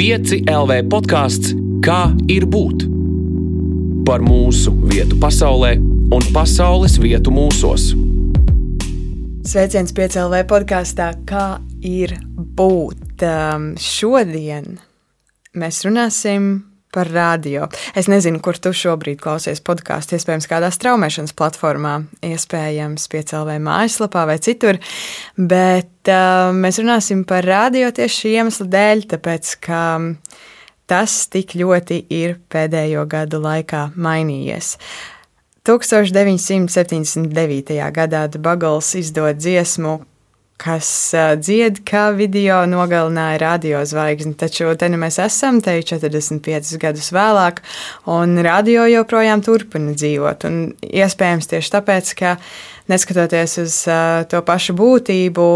[0.00, 1.50] 5 LV podkāsts
[1.84, 2.86] Kā ir būt?
[4.08, 5.74] Par mūsu vietu pasaulē
[6.16, 7.90] un pasaules vietu mūsos.
[9.44, 13.26] Sveiciens piecēlē podkāstā, kā ir būt.
[13.28, 14.78] Um, šodien
[15.60, 16.48] mēs runāsim
[16.94, 17.68] par radio.
[17.94, 20.16] Es nezinu, kur tu šobrīd klausies podkāstu.
[20.18, 21.94] Iespējams, kādā straumēšanas platformā,
[22.26, 24.80] iespējams, piecēlē mājaslapā vai citur.
[25.36, 29.80] Bet uh, mēs runāsim par radio tieši šī iemesla dēļ, tāpēc ka
[30.90, 34.76] tas tik ļoti ir pēdējo gadu laikā mainījies.
[35.68, 37.90] 1979.
[37.94, 40.00] gadā Bagals izdod dziesmu,
[40.60, 40.88] kas
[41.40, 44.34] dzied, kā video nogalināja radiozvaigzni.
[44.40, 47.62] Taču te nu mēs esam, te 45 gadus vēlāk,
[48.12, 50.48] un radio joprojām turpina dzīvot.
[50.48, 52.34] Un iespējams tieši tāpēc, ka
[52.92, 53.78] neskatoties uz
[54.30, 55.46] to pašu būtību,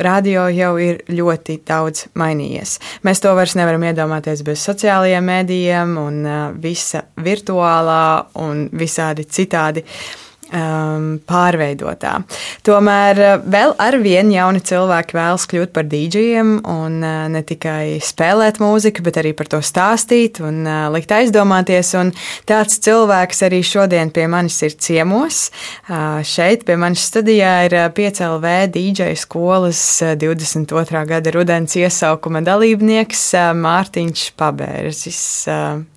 [0.00, 2.78] radio jau ir ļoti daudz mainījies.
[3.06, 6.24] Mēs to vairs nevaram iedomāties bez sociālajiem mēdījiem un
[6.62, 8.02] visa virtuālā
[8.42, 9.86] un visādi citādi.
[9.86, 12.20] Uh, um, pārveidotā.
[12.66, 18.00] Tomēr uh, vēl ar vienu jauni cilvēki vēlas kļūt par dīdžiem un uh, ne tikai
[18.04, 21.92] spēlēt mūziku, bet arī par to stāstīt un uh, likt aizdomāties.
[22.00, 22.12] Un
[22.48, 25.48] tāds cilvēks arī šodien pie manis ir ciemos.
[25.88, 29.84] Uh, šeit pie manis studijā ir 5LV dīdžeja skolas
[30.20, 31.04] 22.
[31.10, 35.22] gada rudens iesaukuma dalībnieks Mārtiņš Pabērzis.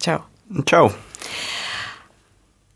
[0.03, 0.21] Čau!
[0.69, 0.87] Čau!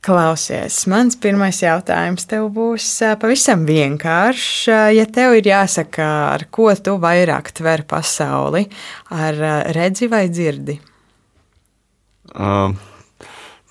[0.07, 2.85] Klausies, mans pirmais jautājums tev būs
[3.19, 4.69] pavisam vienkāršs.
[4.95, 6.05] Ja tev ir jāsaka,
[6.37, 8.69] ar ko tu vairāk tver pasauli,
[9.11, 9.41] ar
[9.75, 10.77] redzi vai dzirdi?
[12.31, 12.71] Uh,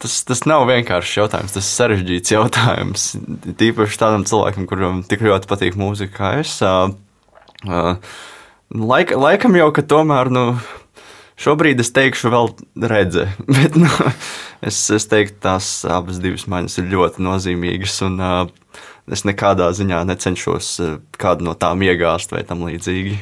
[0.02, 3.08] tas, tas nav vienkāršs jautājums, tas ir sarežģīts jautājums.
[3.56, 6.58] Tīpaši tādam cilvēkam, kuram tik ļoti patīk mūzika, kā es.
[6.60, 6.92] Uh,
[7.64, 7.96] uh,
[8.76, 10.32] laika, laikam jau, ka tomēr.
[10.36, 10.50] Nu,
[11.36, 12.50] Šobrīd es teikšu, vēl
[12.88, 13.26] redzē,
[13.58, 13.90] bet nu,
[14.64, 17.98] es, es teiktu, tās abas divas maņas ir ļoti nozīmīgas.
[18.08, 23.18] Un, uh, es nekādā ziņā necenšos uh, kādu no tām iegāzt vai tam līdzīgi.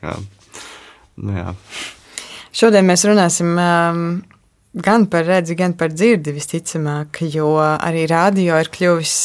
[0.00, 0.16] Kā,
[1.20, 1.54] nu, jā.
[2.56, 4.04] Šodien mēs runāsim um,
[4.74, 9.16] gan par redzi, gan par dzirdi visticamāk, jo arī radio ir kļuvis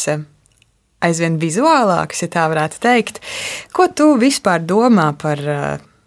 [1.06, 3.22] aizvien vizuālāks, ja tā varētu teikt.
[3.74, 5.40] Ko tu vispār domā par,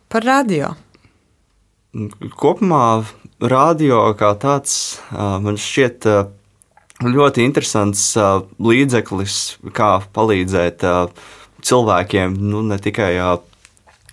[0.09, 0.75] par radio?
[1.89, 3.01] Kopumā
[3.41, 4.73] radio kā tāds
[5.09, 6.05] man šķiet
[7.01, 8.11] ļoti interesants
[8.61, 9.37] līdzeklis,
[9.73, 10.85] kā palīdzēt
[11.65, 13.15] cilvēkiem nu, ne tikai,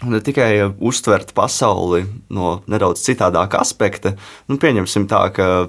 [0.08, 0.48] ne tikai
[0.80, 4.16] uztvert pasauli no nedaudz citādāka aspekta.
[4.48, 5.68] Nu, pieņemsim tā, ka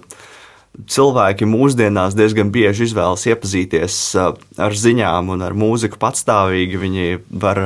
[0.88, 6.84] cilvēki mūsdienās diezgan bieži izvēlas iepazīties ar ziņām un ar mūziku patstāvīgi.
[6.88, 7.66] Viņi var,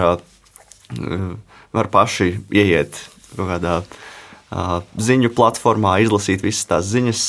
[1.77, 4.00] var paši ieiet kaut kādā veidā
[4.51, 7.23] ziņu platformā, izlasīt visas tās ziņas,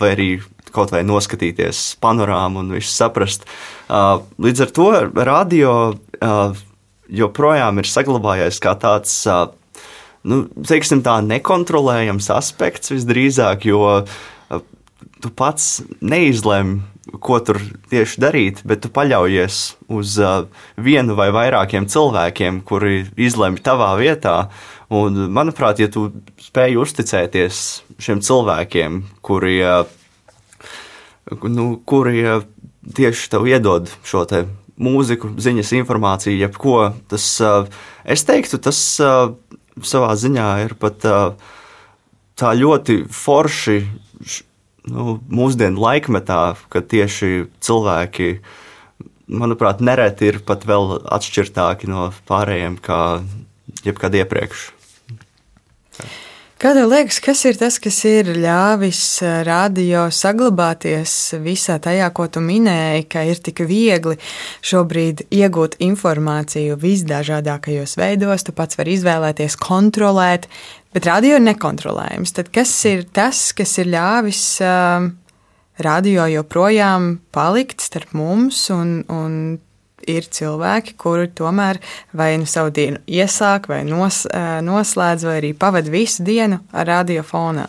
[0.00, 0.30] vai arī
[0.74, 3.46] kaut vai noskatīties panorāmu un visu saprast.
[3.88, 5.70] Līdz ar to radio
[7.06, 9.22] joprojām ir saglabājies kā tāds.
[10.26, 14.02] Nu, teiksim, tā nekontrolējams aspekts visdrīzāk, jo
[15.22, 16.80] tu pats neizlemi,
[17.22, 17.60] ko tur
[17.92, 19.60] tieši darīt, bet tu paļaujies
[19.94, 20.16] uz
[20.82, 24.34] vienu vai vairākiem cilvēkiem, kuri izlemj tavā vietā.
[24.48, 26.08] Uh, Un, manuprāt, ja tu
[26.38, 27.62] spēj uzticēties
[27.98, 29.56] šiem cilvēkiem, kuri,
[31.50, 32.22] nu, kuri
[32.94, 34.44] tieši tev iedod šo te
[34.78, 36.76] mūziku, ziņas, informāciju, jebko,
[37.10, 37.26] tas,
[38.06, 41.02] es teiktu, tas savā ziņā ir pat
[42.36, 43.78] tā ļoti forši
[44.92, 48.30] nu, mūsdienu laikmetā, kad tieši cilvēki,
[49.26, 53.00] manuprāt, nereti ir pat vēl atšķirtāki no pārējiem kā
[53.86, 54.75] jebkad iepriekš.
[56.66, 61.12] Kā tev liekas, kas ir tas, kas ir ļāvis eh, radio saglabāties
[61.44, 64.16] visā tajā, ko tu minēji, ka ir tik viegli
[64.66, 70.48] šobrīd iegūt informāciju visdažādākajos veidos, tu pats vari izvēlēties, kontrolēt,
[70.90, 72.34] bet radio ir nekontrolējams.
[72.34, 75.06] Tad kas ir tas, kas ir ļāvis uh,
[75.86, 79.60] radio joprojām palikt starp mums un, un
[80.10, 81.80] ir cilvēki, kuri tomēr
[82.16, 84.24] vai nu savu dienu iesāk, vai nos,
[84.66, 87.66] noslēdz, vai arī pavada visu dienu ar radiofonā.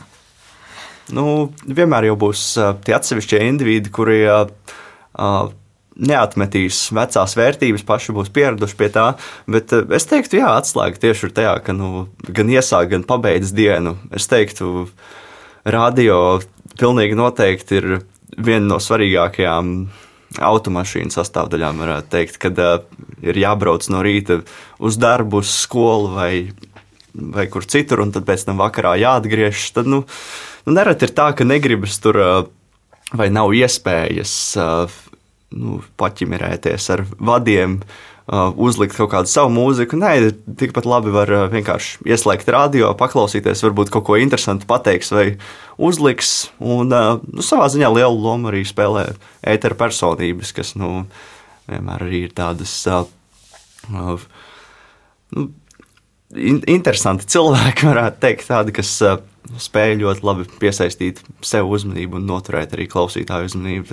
[1.16, 2.42] Nu, vienmēr jau būs
[2.84, 4.50] tie atsevišķie individi, kuri uh,
[5.98, 9.08] neatmetīs vecās vērtības, paši būs pieraduši pie tā.
[9.50, 13.98] Bet es teiktu, jā, atslēga tieši ir tajā, ka nu, gan iesāk, gan pabeidz dienu.
[14.16, 14.90] Es teiktu,
[15.66, 16.40] radio
[16.78, 17.90] pilnīgi noteikti ir
[18.38, 19.74] viena no svarīgākajām
[20.36, 22.80] automašīnu sastāvdaļām, varētu teikt, kad uh,
[23.24, 24.42] ir jābrauc no rīta
[24.78, 26.32] uz darbu, uz skolu vai
[27.18, 29.72] vai kur citur, un tad pēc tam vakarā jāatgriežas.
[29.74, 30.04] Tad, nu,
[30.68, 32.20] nu nereti ir tā, ka negribas tur
[33.18, 34.36] vai nav iespējas
[35.58, 37.80] nu, paķimerēties ar vadiem.
[38.28, 39.96] Uh, uzlikt kaut kādu savu mūziku.
[39.96, 45.24] Nē, tikpat labi var uh, vienkārši ieslēgt radio, paklausīties, varbūt kaut ko interesantu pateiks vai
[45.80, 46.50] uzliks.
[46.60, 49.06] Un uh, nu, savā ziņā lielu lomu arī spēlē
[49.48, 51.06] ētera personības, kas nu,
[51.72, 52.76] vienmēr ir tādas.
[53.88, 54.18] Nu,
[56.68, 58.92] interesanti cilvēki, varētu teikt, tādi, kas
[59.70, 63.88] spēj ļoti labi piesaistīt sev uzmanību un noturēt arī klausītāju uzmanību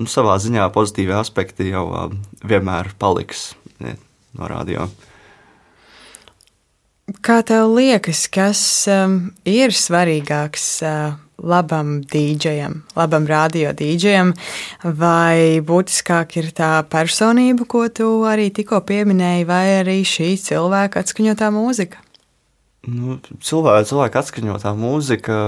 [0.00, 3.52] nu, savā ziņā pozitīvi aspekti jau uh, vienmēr paliks
[3.84, 3.96] ne,
[4.38, 4.88] no radio.
[7.26, 8.60] Kā tev liekas, kas
[8.90, 14.32] um, ir svarīgāks uh, labam dīdžejam, labam radio dīdžejam,
[14.84, 21.50] vai būtiskāk ir tā personība, ko tu arī tikko pieminēji, vai arī šī cilvēka atskaņotā
[21.54, 22.04] mūzika?
[22.88, 25.40] Nu, cilvēka, cilvēka atskaņotā mūzika.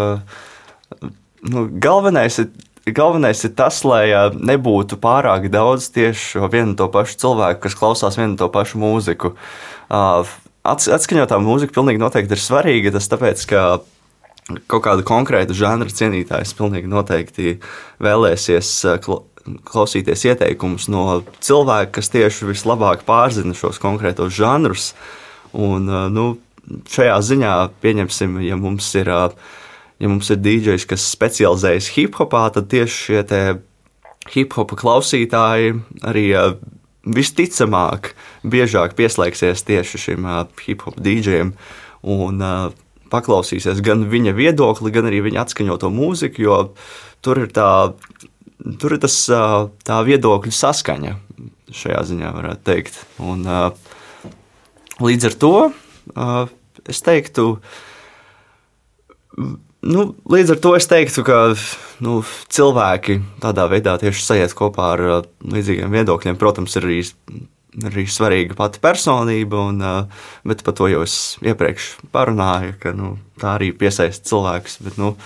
[1.49, 2.50] Nu, galvenais ir
[2.90, 8.19] galvenais ir tas, lai nebūtu pārāk daudz tieši šo vienu to pašu cilvēku, kas klausās
[8.19, 9.37] vienu to pašu mūziku.
[9.93, 12.94] Atskaņotā mūzika pilnīgi noteikti ir svarīga.
[12.96, 13.62] Tas tāpēc, ka
[14.67, 17.56] kaut kādu konkrētu žanru cienītājs pilnīgi noteikti
[18.02, 18.75] vēlēsies
[19.67, 24.93] klausīties ieteikumus no cilvēka, kas tieši vislabāk pārzina šos konkrētos žanrus.
[25.52, 26.28] Un, nu,
[26.90, 29.35] šajā ziņā, pieņemsim, ja mums ir uh,
[30.02, 33.43] ja mums ir DJs, kas specializējas hip hopā, tad tieši šie
[34.31, 35.76] hip hopa klausītāji
[36.06, 36.54] arī uh,
[37.02, 38.12] visticamāk
[38.46, 41.54] biežāk pieslēgsies tieši šim uh, hip hop DJam
[42.02, 42.75] un uh,
[43.12, 46.60] paklausīsies gan viņa viedokli, gan arī viņa atskaņoto mūziku, jo
[47.25, 47.70] tur ir tā.
[48.78, 51.16] Tur ir tas, tā viedokļu saskaņa
[51.75, 53.00] šajā ziņā, varētu teikt.
[53.19, 53.43] Un,
[55.02, 55.50] līdz ar to
[56.87, 57.49] es teiktu,
[59.82, 61.37] Nu, līdz ar to es teiktu, ka
[62.06, 62.20] nu,
[62.55, 66.38] cilvēki tādā veidā tieši sajiet kopā ar uh, līdzīgiem viedokļiem.
[66.38, 66.99] Protams, ir arī,
[67.90, 73.17] arī svarīga pati personība, un, uh, bet par to jau es iepriekš parunāju, ka nu,
[73.43, 74.79] tā arī piesaista cilvēkus.
[74.87, 75.17] Bet, nu,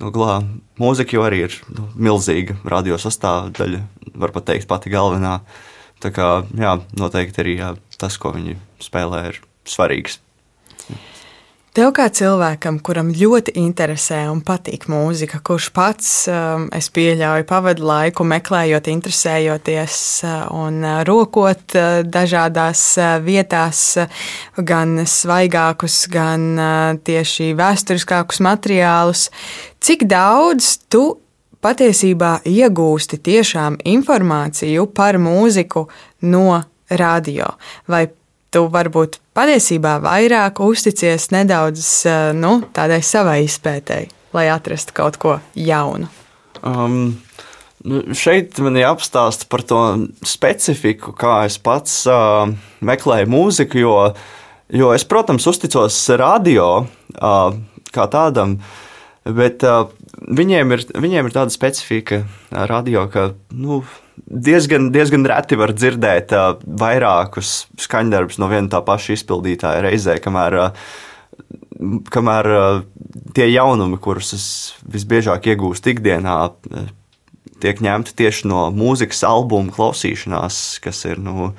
[0.00, 0.40] nu, glā,
[0.80, 3.84] mūzika jau arī ir nu, milzīga radio sastāvdaļa,
[4.24, 5.42] var pat teikt, pati galvenā.
[6.00, 10.22] Tā kā jā, noteikti arī jā, tas, ko viņi spēlē, ir svarīgs.
[11.72, 17.86] Tev kā cilvēkam, kuram ļoti interesē un patīk mūzika, kurš pats, um, es pieļauju, pavadu
[17.88, 19.96] laiku meklējot, interesējoties
[20.28, 22.84] uh, un uh, rokot uh, dažādās
[23.24, 23.80] vietās,
[24.60, 26.44] gan svaigākus, gan
[27.08, 29.30] tieši vēsturiskākus materiālus,
[29.80, 31.06] cik daudz tu
[31.64, 35.88] patiesībā iegūsti tiešām informāciju par mūziku
[36.28, 36.50] no
[37.00, 37.54] radio?
[37.88, 38.10] Vai
[38.52, 45.38] tu varbūt patiesībā vairāk uzticies nedaudz eh, nu, tādai savai izpētēji, lai atrastu kaut ko
[45.58, 46.10] jaunu?
[46.62, 47.18] Um.
[47.82, 49.78] Nu, šeit man ir jāapstāsta par to
[50.22, 52.44] specifiku, kā es pats uh,
[52.78, 53.96] meklēju mūziku, jo,
[54.70, 57.56] jo es, protams, uzticos radio uh,
[57.90, 58.60] kā tādam,
[59.26, 59.90] bet uh,
[60.22, 62.22] viņiem, ir, viņiem ir tāda specifika
[62.70, 63.80] radio, ka nu,
[64.26, 70.58] diezgan, diezgan reti var dzirdēt uh, vairākus skaņdarbus no viena tā paša izpildītāja reizē, kamēr,
[70.58, 72.82] uh, kamēr uh,
[73.36, 74.46] tie jaunumi, kurus es
[74.88, 76.36] visbiežāk iegūstu ikdienā,
[77.62, 81.52] tiek ņemti tieši no mūzikas albuma klausīšanās, kas ir, nu,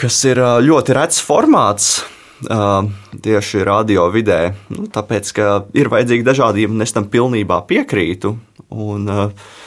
[0.00, 1.94] kas ir ļoti rets formāts.
[2.42, 2.88] Uh,
[3.22, 5.44] tieši radio vidē, nu, tāpēc, ka
[5.78, 8.32] ir vajadzīga dažādība, un es tam pilnībā piekrītu.
[8.74, 9.60] Un, uh,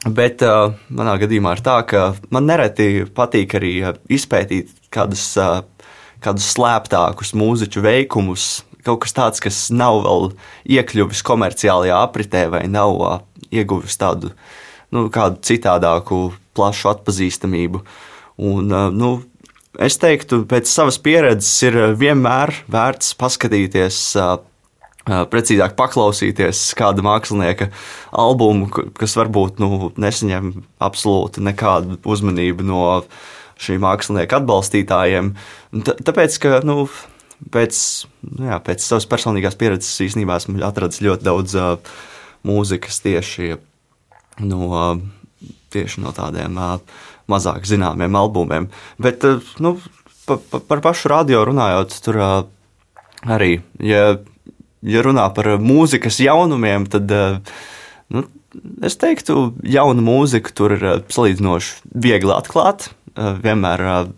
[0.00, 5.60] Bet uh, manā gadījumā ir tā, ka man nereti patīk arī uh, izpētīt kādus, uh,
[6.24, 8.46] kādus slēptākus mūziķu veikumus,
[8.86, 10.30] kaut kas tāds, kas nav vēl
[10.72, 13.18] iekļuvis komerciālajā apritē vai nav uh,
[13.52, 14.32] ieguvis tādu
[14.88, 17.84] nu, citādāku, plašu atpazīstamību.
[18.40, 19.18] Un, uh, nu,
[19.76, 24.38] es teiktu, pēc savas pieredzes ir vienmēr vērts paskatīties uh,
[25.10, 27.70] precīzāk paklausīties kāda mākslinieka
[28.10, 30.52] albumu, kas varbūt nu, nesaņem
[30.82, 32.84] absolūti nekādu uzmanību no
[33.60, 35.34] šī mākslinieka atbalstītājiem.
[35.76, 36.86] Tāpēc, ka nu,
[37.52, 37.80] pēc,
[38.30, 41.94] nu, jā, pēc savas personīgās pieredzes īstenībā esmu atradis ļoti daudz uh,
[42.46, 43.54] mūzikas tieši
[44.46, 46.78] no, uh, tieši no tādiem uh,
[47.30, 48.70] mazāk zināmiem albumiem.
[49.00, 49.76] Bet uh, nu,
[50.26, 52.34] pa, pa, par pašu radio runājot, tur uh,
[53.28, 53.58] arī.
[53.84, 54.16] Ja
[54.82, 57.38] ja runā par mūzikas jaunumiem, tad eh,
[58.14, 58.24] nu,
[58.86, 62.90] es teiktu, jauna mūzika tur ir eh, salīdzinoši viegli atklāt.
[63.14, 64.10] Eh, vienmēr,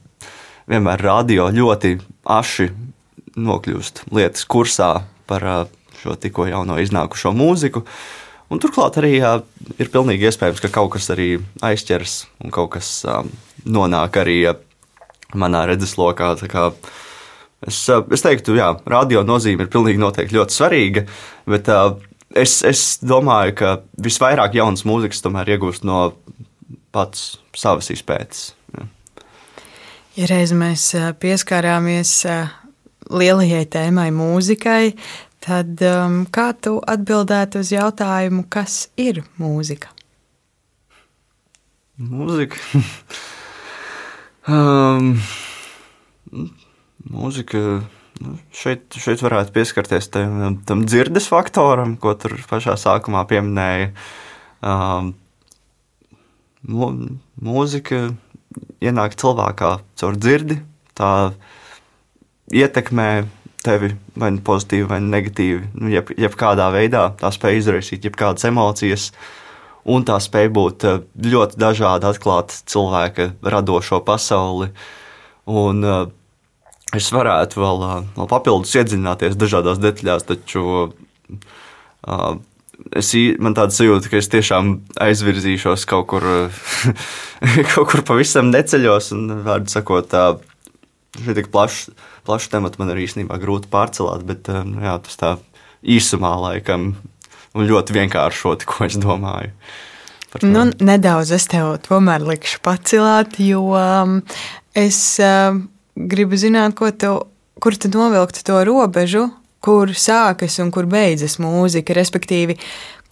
[0.70, 1.96] vienmēr radio ļoti
[2.30, 2.70] aši
[3.32, 4.92] nokļūst lietas kursā
[5.26, 5.46] par
[6.02, 7.86] šo tikko jauno iznākušo mūziku.
[8.52, 9.38] Un turklāt arī jā,
[9.80, 13.30] ir pilnīgi iespējams, ka kaut kas arī aizķers un kaut kas um,
[13.64, 14.36] nonāk arī
[15.32, 16.34] manā redzeslokā.
[17.68, 21.04] Es, es teiktu, ka radio nozīme ir pilnīgi noteikti ļoti svarīga,
[21.50, 21.94] bet uh,
[22.34, 26.08] es, es domāju, ka visvairāk jaunas mūzikas tomēr iegūst no
[26.92, 28.52] pats savas izpētes.
[28.74, 28.88] Ja.
[30.18, 30.90] Ja reiz mēs
[31.22, 32.16] pieskārāmies
[33.12, 34.94] lielajai tēmai, mūzikai,
[35.42, 39.90] Tad um, kā tu atbildētu uz jautājumu, kas ir mūzika?
[41.98, 42.60] Mūzika.
[44.54, 45.16] um,
[47.10, 47.82] mūzika.
[48.22, 53.88] Nu, šeit, šeit varētu pieskarties tam, tam dzirdes faktoram, ko tur pašā sākumā pieminēja.
[54.62, 55.14] Um,
[56.68, 58.12] mūzika
[58.84, 60.60] ienāk cilvēkā caur dzirdi,
[60.98, 61.32] tā
[62.52, 63.08] ietekmē
[63.62, 65.70] tevi vai nu pozitīvi, vai negatīvi.
[65.78, 69.10] Nu, jeb, jebkādā veidā tā spēja izraisīt jebkādas emocijas,
[69.88, 70.98] un tā spēja būt eh,
[71.32, 74.72] ļoti dažāda, atklāt cilvēka radošo pasauli.
[75.50, 76.04] Un, uh,
[76.98, 77.84] es varētu vēl,
[78.16, 80.64] vēl papildus iedziļināties dažādās detaļās, taču
[82.98, 84.72] es, man tāda sajūta, ka es tiešām
[85.06, 86.26] aizvirzīšos kaut kur,
[87.74, 90.16] kaut kur pavisam neceļos, un, vārdu sakot,
[91.22, 91.92] šī tik plašs
[92.26, 95.32] plašu tematu man arī īstenībā grūti pārcelāt, bet nu, jā, tas tā
[95.82, 96.92] īsumā laikam
[97.52, 99.52] un ļoti vienkāršoti, ko es domāju.
[100.46, 103.66] Nu, nedaudz es tev tomēr likšu pacelāt, jo
[104.78, 105.00] es
[105.96, 107.12] gribu zināt, tu,
[107.60, 109.28] kur tu novilktu to robežu,
[109.62, 112.58] kur sākas un kur beidzas mūzika, respektīvi,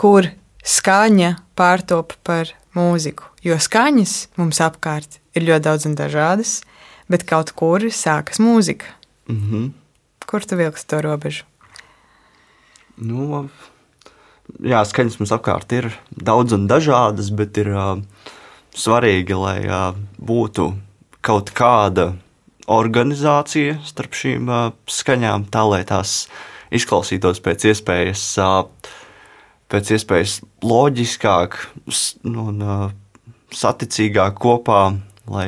[0.01, 0.31] kur
[0.67, 3.29] skaņa pārtop par mūziku.
[3.45, 6.61] Jo skaņas mums apkārt ir ļoti daudz un dažādas,
[7.11, 8.87] bet kaut kur sākas mūzika.
[9.29, 9.71] Mm -hmm.
[10.27, 11.45] Kur tu vilksi to robežu?
[12.97, 13.49] Nu,
[14.61, 18.03] jā, skaņas mums apkārt ir daudz un dažādas, bet ir uh,
[18.75, 20.75] svarīgi, lai uh, būtu
[21.21, 22.15] kaut kāda
[22.71, 24.51] organizācija starp šīm
[24.91, 26.25] skaņām, tā lai tās
[26.75, 28.25] izklausītos pēc iespējas,
[29.71, 31.59] pēc iespējas loģiskāk
[32.31, 32.85] un uh,
[33.55, 34.83] saticīgāk kopā,
[35.31, 35.47] lai,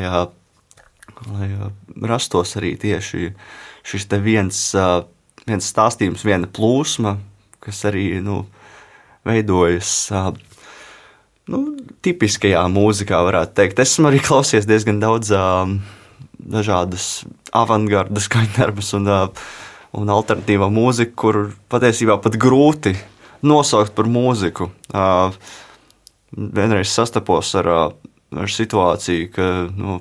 [1.29, 1.49] lai
[2.09, 3.33] rastos arī tieši
[3.87, 4.59] šis viens,
[5.47, 7.17] viens stāstījums, viena plūsma,
[7.63, 8.45] kas arī nu,
[9.27, 10.11] veidojas.
[11.51, 11.59] Nu,
[12.07, 13.81] tipiskajā mūzikā, varētu teikt.
[13.83, 15.67] Esmu arī klausies diezgan daudz uh,
[16.43, 19.11] dažādas avangarda skaņdarbus un,
[19.99, 22.97] un alternatīvā mūziku, kur patiesībā pat grūti
[23.43, 24.71] nosaukt par mūziku.
[26.33, 27.69] Vienreiz sastapos ar,
[28.33, 29.99] ar situāciju, ka nu,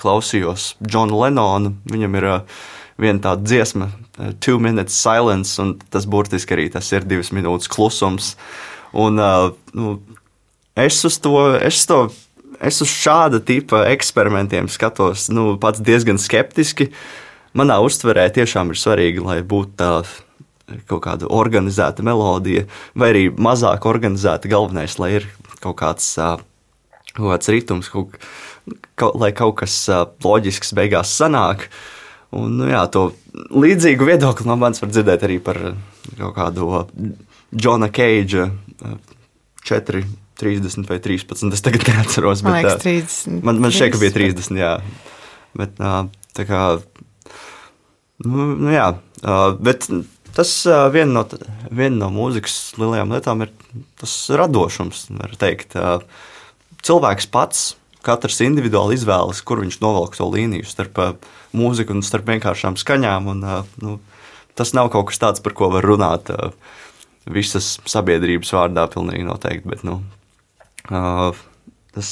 [0.00, 1.74] klausījos Džonu Lenonu.
[1.90, 2.28] Viņam ir
[3.00, 3.90] viena tāda dziesma,
[4.40, 8.34] Two Minutes Silence, un tas burtiski arī tas ir divas minūtes klusums.
[8.94, 9.18] Un,
[9.74, 9.96] nu,
[10.78, 12.06] es to, es to,
[12.60, 16.90] es uz šāda tipa eksperimentiem skatos nu, pats diezgan skeptiski.
[17.54, 19.90] Manā uztverē tiešām ir svarīgi, lai būtu tā
[20.88, 22.64] kaut kāda organizēta melodija,
[22.98, 24.50] vai arī mazāk organizēta.
[24.50, 25.28] Galvenais, lai ir
[25.62, 26.08] kaut kāds,
[27.14, 28.18] kaut kāds ritms, kaut
[28.94, 29.76] kaut, lai kaut kas
[30.24, 31.68] loģisks beigās sanāk.
[32.34, 33.10] Un, nu, jā, to
[33.54, 35.60] līdzīgu viedokli no manis var dzirdēt arī par
[36.18, 36.82] kaut kādu
[37.54, 38.48] Džona Keidža
[39.64, 40.02] 4,
[40.40, 41.52] 30 vai 13.
[41.54, 42.42] Es tagad neatceros.
[42.44, 43.44] Man bet, liekas, 30.
[43.46, 44.58] Man, man ka bija 30.
[44.58, 44.72] Jā.
[45.54, 45.78] Bet,
[46.34, 46.62] tā kā,
[48.26, 48.88] nu, nu jā,
[49.62, 49.86] bet
[50.34, 50.52] tas
[50.94, 51.22] viena no,
[51.70, 53.54] viena no mūzikas lielajām lietām ir
[54.00, 55.06] tas radošums.
[56.84, 57.68] Cilvēks pats
[58.04, 60.98] katrs individuāli izvēlas, kur viņš novelk to līniju starp
[61.56, 63.30] mūziku un starp vienkāršām skaņām.
[63.32, 63.46] Un,
[63.80, 63.96] nu,
[64.58, 66.28] tas nav kaut kas tāds, par ko var runāt
[67.24, 69.70] visas sabiedrības vārdā, pilnīgi noteikti.
[69.70, 70.02] Bet, nu,
[70.88, 72.10] tas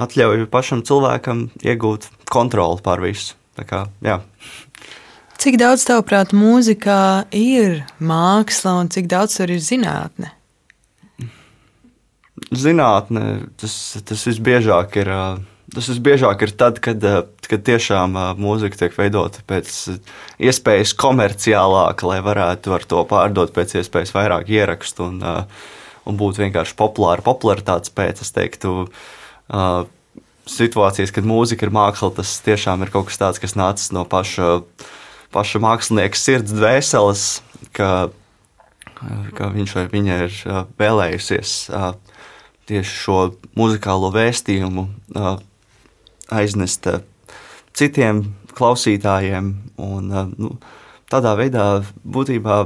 [0.00, 3.36] atļauj pašam cilvēkam iegūt kontroli pār visu.
[3.60, 4.20] Kā, jā.
[5.40, 10.30] Cik daudz, tavuprāt, mūzikā ir māksla un cik daudz tur ir zinātne?
[12.50, 13.74] zinātne, tas,
[14.06, 15.14] tas visbiežāk ir.
[15.70, 17.04] Tas visbiežāk ir tad, kad,
[17.46, 19.68] kad tiešām mūzika tiek veidota pēc
[20.42, 25.20] iespējas komerciālāka, lai varētu ar to pārdot pēc iespējas vairāk ierakstu un,
[26.08, 28.22] un būt vienkārši populāra popularitātes pēc.
[28.24, 28.86] Es teiktu,
[30.50, 34.62] situācijas, kad mūzika ir māksla, tas tiešām ir kaut kas tāds, kas nācis no paša,
[35.34, 37.28] paša mākslinieka sirds dvēseles,
[37.76, 38.10] ka,
[39.36, 40.40] ka viņš vai viņa ir
[40.80, 41.54] vēlējusies
[42.70, 43.20] tieši šo
[43.58, 44.86] muzikālo vēstījumu
[46.30, 46.86] aiznest
[47.74, 48.22] citiem
[48.56, 49.50] klausītājiem.
[49.80, 50.54] Un, uh, nu,
[51.10, 51.66] tādā veidā
[52.04, 52.62] būtībā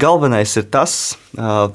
[0.00, 0.96] galvenais ir tas,
[1.36, 1.68] uh,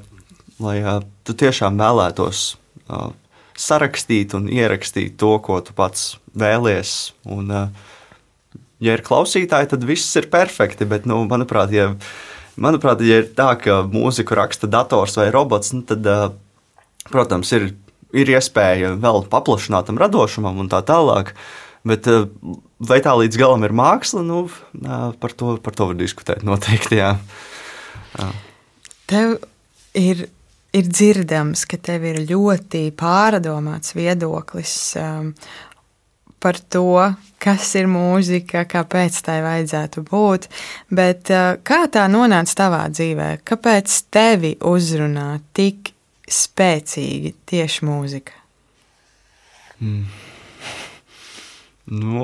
[0.64, 2.46] lai uh, tu tiešām vēlētos
[2.88, 3.12] uh,
[3.56, 7.14] sarakstīt un ierakstīt to, ko tu pats vēlies.
[7.32, 10.88] Un, uh, ja ir klausītāji, tad viss ir perfekti.
[10.90, 11.92] Bet, nu, manuprāt, ja,
[12.62, 16.30] manuprāt, ja ir tā, ka mūziku raksta dators vai robots, nu, tad, uh,
[17.12, 17.72] protams, ir,
[18.16, 21.36] ir iespēja vēl paplašinātam radošumam un tā tālāk.
[21.86, 22.26] Bet uh,
[22.82, 24.46] vai tā līdz galam ir māksla, nu,
[25.22, 27.00] par, to, par to var diskutēt noteikti.
[27.00, 27.16] Jā.
[29.10, 29.38] Tev
[29.96, 30.26] ir
[30.76, 35.32] ir dzirdams, ka tev ir ļoti pārdomāts viedoklis um,
[36.44, 37.00] par to,
[37.42, 40.50] kas ir mūzika, kāpēc tai vajadzētu būt.
[40.94, 43.32] Bet uh, kā tā nonāca tavā dzīvē?
[43.48, 45.94] Kāpēc tevi uzrunā tik
[46.26, 48.36] spēcīgi tieši mūzika?
[49.80, 50.06] Mm.
[51.86, 52.24] Nu,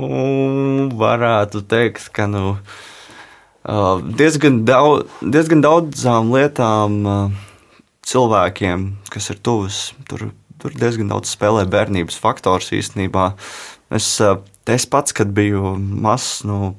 [0.97, 7.47] varētu teikt, ka nu, uh, diezgan, daudz, diezgan daudzām lietām uh,
[8.11, 9.79] cilvēkiem, kas ir tuvs.
[10.09, 10.29] Tur,
[10.61, 13.31] tur diezgan daudz spēlē bērnības faktors īstenībā.
[13.91, 14.37] Es, eh,
[14.71, 16.75] es pats, kad biju mazs, nu,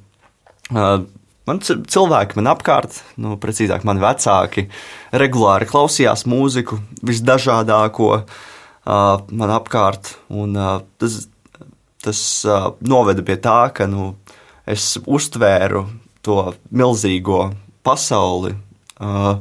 [0.71, 1.03] eh,
[1.47, 4.69] man cilvēki man apkārt, nu, precīzāk, mani vecāki,
[5.13, 10.15] regulāri klausījās mūziku, visdažādāko uh, man apkārt.
[10.31, 11.27] Un, uh, tas
[12.03, 14.13] tas uh, noveda pie tā, ka nu,
[14.67, 15.87] es uztvēru
[16.27, 16.39] to
[16.75, 17.53] milzīgo
[17.87, 18.57] pasauli.
[18.99, 19.39] Uh,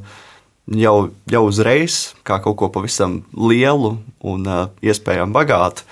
[0.79, 5.85] jau, jau uzreiz kā kaut ko pavisam lielu un uh, iespējami bagātu,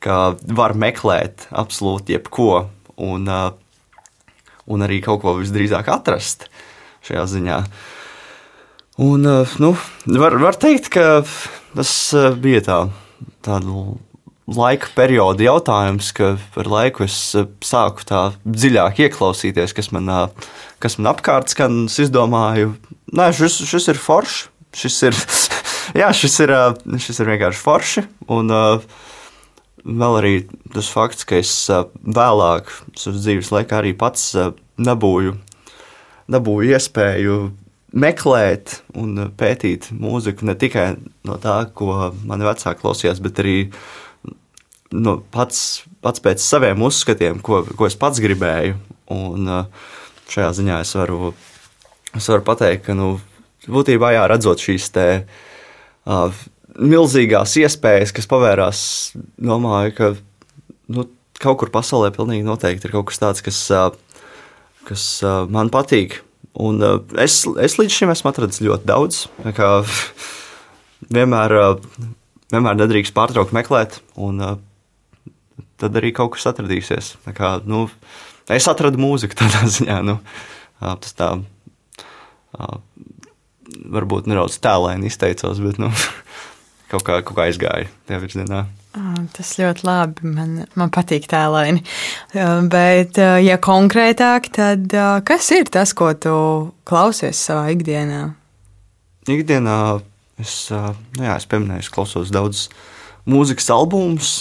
[0.00, 2.66] ka var meklēt absolūti jebko
[3.00, 3.52] un, uh,
[4.70, 6.48] un arī kaut ko visdrīzāk atrast
[7.06, 7.62] šajā ziņā.
[9.00, 9.74] Un, uh, nu,
[10.20, 11.22] var, var teikt, ka
[11.76, 12.78] tas uh, bija tā,
[13.46, 13.80] tāda
[14.50, 17.16] laika perioda jautājums, ka ar laiku es
[17.64, 20.10] sāku tā dziļāk ieklausīties, kas man,
[20.82, 21.84] kas man apkārt skan.
[21.90, 22.74] Es izdomāju,
[23.10, 24.48] Nē, šis, šis ir foršs.
[24.76, 25.16] Šis ir,
[26.00, 26.52] jā, šis ir,
[27.02, 28.04] šis ir vienkārši forši.
[28.30, 28.52] Un
[29.82, 30.34] vēl arī
[30.74, 34.28] tas fakts, ka es vēlāk, savas dzīves laikā, arī pats
[34.78, 35.34] dabūju,
[36.30, 37.40] dabūju iespēju
[37.90, 40.92] meklēt un pētīt mūziku ne tikai
[41.26, 43.80] no tā, ko mani vecāki klausījās, bet arī no
[45.34, 48.78] pats, pats pēc saviem uzskatiem, ko, ko es pats gribēju.
[49.10, 49.48] Un
[50.30, 51.32] šajā ziņā es varu
[52.16, 53.14] es varu pateikt, ka nu,
[53.70, 55.06] būtībā jā, redzot šīs te,
[56.08, 56.42] uh,
[56.80, 58.80] milzīgās iespējas, kas pavērās,
[59.38, 60.12] domāju, ka
[60.94, 61.06] nu,
[61.40, 63.92] kaut kur pasaulē pilnīgi noteikti ir kaut kas tāds, kas, uh,
[64.88, 65.06] kas
[65.52, 66.20] man patīk.
[66.60, 66.82] Un,
[67.22, 69.20] es, es līdz šim esmu atradzis ļoti daudz.
[71.16, 71.54] Vienmēr,
[72.50, 74.42] vienmēr nedrīkst pārtraukt meklēt, un
[75.80, 77.14] tad arī kaut kas atradīsies.
[77.36, 77.86] Kā, nu,
[78.50, 80.00] es atradu mūziku tādā ziņā.
[80.06, 80.18] Nu,
[80.80, 81.34] tas tā
[83.70, 85.90] varbūt nedaudz tēlēni izteicos, bet nu,
[86.90, 88.66] kaut, kā, kaut kā aizgāja tajā virzienā.
[89.36, 90.30] Tas ļoti labi.
[90.34, 91.84] Man, man patīk tēlaini.
[92.72, 94.90] Bet, ja konkrētāk, tad
[95.26, 96.34] kas ir tas, ko tu
[96.88, 98.24] klausies savā ikdienā?
[99.30, 99.76] Ikdienā
[100.42, 102.66] es, nu jā, es pieminēju, es klausos daudz
[103.30, 104.40] mūzikas albumus.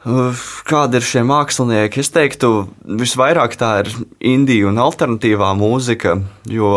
[0.00, 2.00] Kādi ir šie mākslinieki?
[2.00, 3.90] Es teiktu, visvairāk tā ir
[4.24, 6.14] indija un alternatīvā mūzika,
[6.48, 6.70] jo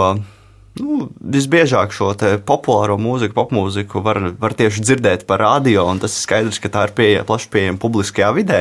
[0.82, 2.10] nu, visbiežāk šo
[2.44, 6.90] populāro mūziku, popmūziku var, var tieši dzirdēt par radio, un tas ir skaidrs, ka tā
[6.90, 8.60] ir pieeja, plaši pieejama publiskajā vidē,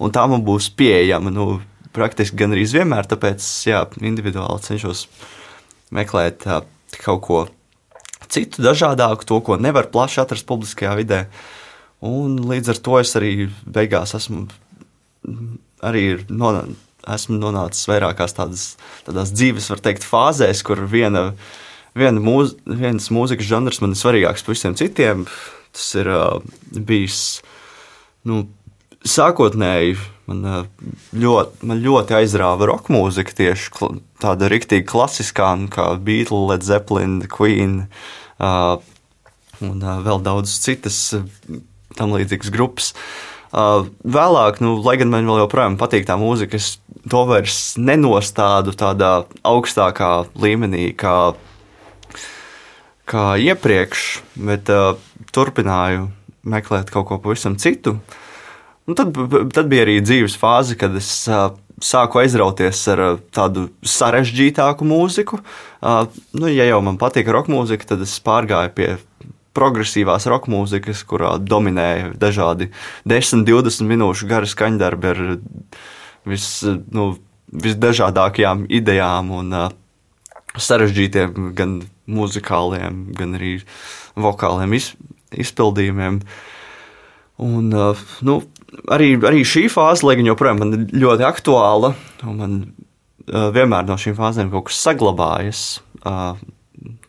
[0.00, 1.50] un tā man būs pieejama nu,
[1.92, 5.04] praktiski gan arī vienmēr, tāpēc jā, individuāli cenšos
[5.92, 6.62] meklēt tā,
[7.04, 7.44] kaut ko
[8.32, 11.24] citu, dažādāku, to, ko nevar plaši atrast publiskajā vidē.
[11.28, 11.57] Uh,
[12.04, 14.44] Un līdz ar to es arī beigās esmu,
[15.82, 16.62] arī nonā,
[17.14, 18.66] esmu nonācis vairākās tādas,
[19.06, 21.32] tādās dzīves, var teikt, fāzēs, kur viena,
[21.98, 25.24] viena mūz, viens mūzikas žanrs man ir svarīgāks par visiem citiem.
[25.74, 26.38] Tas ir uh,
[26.70, 27.40] bijis
[28.28, 28.44] nu,
[29.02, 29.98] sākotnēji.
[30.28, 33.90] Man, uh, ļoti, man ļoti aizrāva roka mūzika, tieši
[34.22, 37.80] tāda rīktīva klasiskā, nu, kā Beatles, Led Zeppelin, Queen
[38.38, 38.78] uh,
[39.64, 41.00] un uh, vēl daudz citas
[41.98, 42.92] tam līdzīgas grupas.
[43.48, 46.76] Uh, vēlāk, nu, lai gan man joprojām patīk tā mūzika, es
[47.08, 49.12] to vairs nenostādu tādā
[49.46, 51.32] augstākā līmenī kā,
[53.08, 54.08] kā iepriekš,
[54.50, 55.00] bet uh,
[55.32, 56.10] turpināju
[56.48, 57.96] meklēt kaut ko pavisam citu.
[58.88, 59.16] Un tad,
[59.52, 61.50] tad bija arī dzīves fāze, kad es uh,
[61.84, 65.40] sāku aizrauties ar uh, tādu sarežģītāku mūziku.
[65.80, 66.04] Uh,
[66.36, 68.88] nu, ja jau man patīk roka mūzika, tad es pārgāju pie
[69.56, 72.70] progresīvās roka mūzikas, kurā dominēja dažādi
[73.08, 75.22] 10, 20 minūšu gari skaņdarbi ar
[76.28, 76.48] vis,
[76.94, 77.10] nu,
[77.48, 79.70] visdažādākajām idejām un uh,
[80.58, 83.58] sarežģītiem gan muzikāliem, gan arī
[84.18, 84.92] vokāliem iz,
[85.32, 86.20] izpildījumiem.
[87.44, 88.40] Un, uh, nu,
[88.92, 91.94] arī, arī šī fāze, lai gan joprojām man ir ļoti aktuāla,
[92.26, 95.66] un man uh, vienmēr no šīm fāzēm kaut kas saglabājas.
[96.02, 96.38] Uh,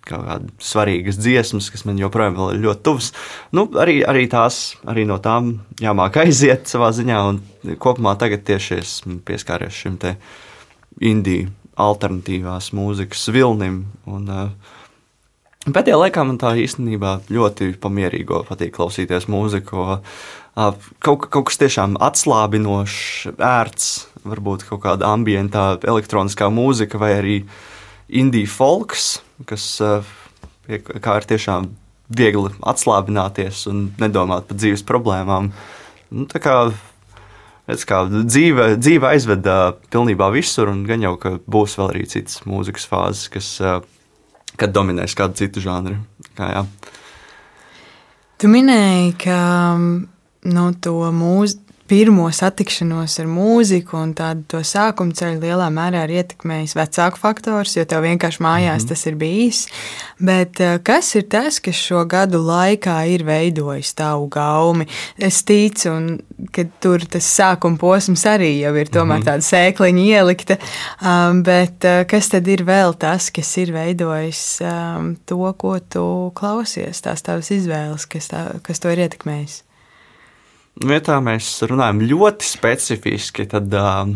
[0.09, 3.11] kaut kādas svarīgas dziesmas, kas man joprojām ir ļoti tuvas.
[3.55, 8.81] Nu, arī, arī tās, arī no tām jāmāk aiziet savā ziņā, un kopumā tagad tieši
[8.81, 10.17] esmu pieskāries šim te
[10.99, 13.85] indiju alternatīvās mūzikas vilnim.
[14.09, 14.75] Un, uh,
[15.67, 19.99] Pēdējā laikā man tā īstenībā ļoti pamierīgo patīk klausīties mūziku.
[20.55, 23.89] Kaut, kaut kas tiešām atslābinošs, ērts,
[24.23, 27.35] varbūt kaut kāda ambientā, elektroniskā mūzika vai arī
[28.09, 29.19] indija folks,
[29.49, 29.65] kas
[30.69, 31.69] kā ir tiešām
[32.09, 35.51] viegli atslābināties un nedomāt par dzīves problēmām.
[36.09, 36.55] Nu, tā kā,
[37.69, 39.59] kā dzīve, dzīve aizveda
[39.93, 43.51] pilnībā visur, un gan jau, ka būs vēl arī citas mūzikas fāzes, kas
[44.59, 46.01] kad dominēs kādu citu žanru.
[46.37, 46.65] Kā, jā.
[48.41, 49.39] tu minēji, ka
[49.77, 50.03] no
[50.43, 56.19] nu, to mūziku pirmo satikšanos ar mūziku un tādu to sākuma ceļu lielā mērā ir
[56.19, 58.89] ietekmējis vecāku faktors, jo tev vienkārši mājās mm -hmm.
[58.89, 59.61] tas ir bijis.
[60.19, 64.85] Bet eh, kas ir tas, kas šo gadu laikā ir veidojis tavu gaumi?
[65.17, 66.19] Es ticu, un,
[66.53, 69.29] ka tur tas sākuma posms arī jau ir tomēr mm -hmm.
[69.29, 70.57] tāda sēkliņa ielikta,
[71.01, 76.31] um, bet uh, kas tad ir vēl tas, kas ir veidojis um, to, ko tu
[76.35, 79.68] klausies, tās tavas izvēles, kas, tā, kas to ir ietekmējis?
[80.85, 84.11] Vietā mēs runājam ļoti specifiski, tad uh,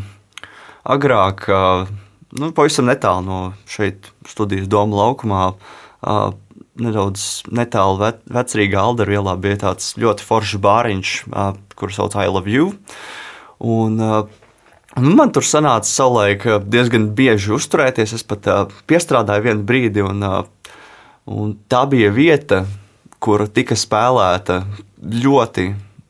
[0.83, 1.89] agrāk, uh,
[2.39, 6.29] nu, pavisam netālu no šeit, studijas doma laukumā, uh,
[6.79, 12.29] nedaudz netālu ve vecrīgā Aldera ielā bija tāds ļoti foršs bāriņš, uh, kuru sauc I
[12.31, 12.71] Love You.
[13.63, 14.39] Un, uh,
[14.93, 18.11] Nu, man tur sanāca savulaik diezgan bieži uzturēties.
[18.13, 20.43] Es pat uh, piestrādāju vienu brīdi, un, uh,
[21.25, 22.59] un tā bija vieta,
[23.17, 24.59] kur tika spēlēta
[25.01, 25.65] ļoti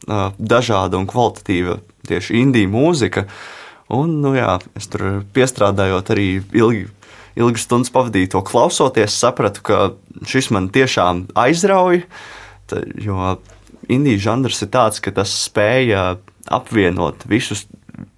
[0.07, 3.27] dažāda un kvalitatīva tieši indija mūzika.
[3.93, 6.87] Un, nu, jā, es tur piestrādājot arī ilgi,
[7.39, 9.79] ilgas stundas pavadīju to klausoties, sapratu, ka
[10.29, 12.05] šis man tiešām aizrauja.
[13.03, 13.35] Jo
[13.91, 16.17] indijas žanrs ir tāds, ka tas spēja
[16.51, 17.65] apvienot visus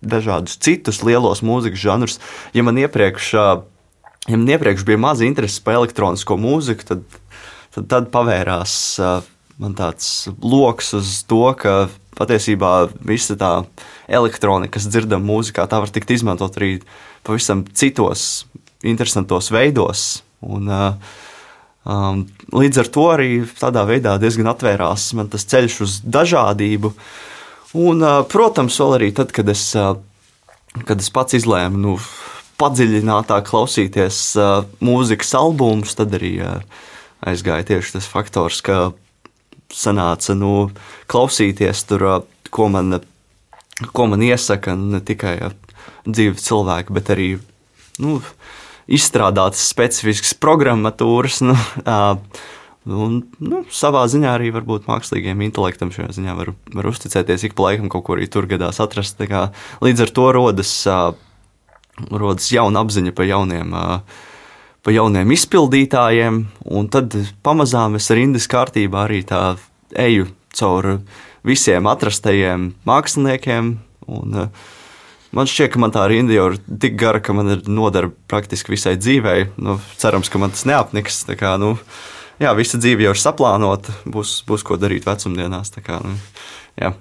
[0.06, 2.20] dažādus citus lielos mūzikas žanrus.
[2.56, 7.04] Ja man iepriekš, ja man iepriekš bija maza interese par elektronisko mūziku, tad,
[7.76, 8.78] tad, tad pavērās
[9.62, 13.52] man tāds lokus uz to, ka patiesībā visa tā
[14.08, 16.78] elektronika, kas dzirdama mūzikā, tā var tikt izmantot arī
[17.26, 18.46] pavisam citos,
[18.86, 20.06] interesantos veidos.
[20.46, 21.16] Un, uh,
[21.88, 26.94] um, līdz ar to arī tādā veidā diezgan atvērās man tas ceļš uz dažādību.
[27.76, 29.96] Un, uh, protams, vēl arī tad, kad es, uh,
[30.86, 31.98] kad es pats izlēmu nu,
[32.56, 34.18] padziļinātāk klausīties
[34.80, 36.38] mūzikas albumus, tad arī
[37.28, 38.94] aizgāja tieši tas faktors, ka
[39.76, 40.70] sanāca nu,
[41.12, 42.08] klausīties tur,
[42.54, 43.00] ko man,
[43.92, 45.38] ko man iesaka ne tikai
[46.06, 47.30] dzīvi cilvēki, bet arī
[48.02, 48.20] nu,
[48.86, 51.42] izstrādātas specifiskas programmatūras.
[51.46, 51.58] Nu,
[52.86, 57.48] Un, nu, savā ziņā arī mākslīgiem intelektam šajā ziņā var, var uzticēties.
[57.48, 59.18] Ik pa laikam kaut ko arī tur gadās atrast.
[59.26, 59.48] Kā,
[59.82, 60.74] līdz ar to rodas,
[62.14, 64.22] rodas jauna apziņa par jauniem uh,
[64.86, 66.40] pa jauniem izpildītājiem,
[66.78, 69.58] un tad pamazām es ar rindas kārtībā arī tā
[69.98, 71.00] eju cauri
[71.46, 73.76] visiem atrastajiem māksliniekiem.
[74.06, 74.74] Un, uh,
[75.36, 78.72] Man šķiet, ka man tā rinda jau ir tik gara, ka man ir nodara praktiski
[78.72, 79.50] visai dzīvei.
[79.60, 81.26] Nu, cerams, ka man tas neapniks.
[81.36, 81.74] Kā, nu,
[82.40, 85.74] jā, visa dzīve jau ir saplānota, būs, būs ko darīt vecumdienās.
[85.84, 86.16] Kā, nu,
[86.80, 86.94] jā.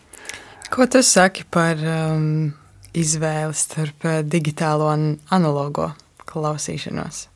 [0.74, 2.50] ko tu saki par um,
[2.92, 5.88] izvēli starp uh, digitālo un analogo?
[6.30, 7.26] Klausīšanos?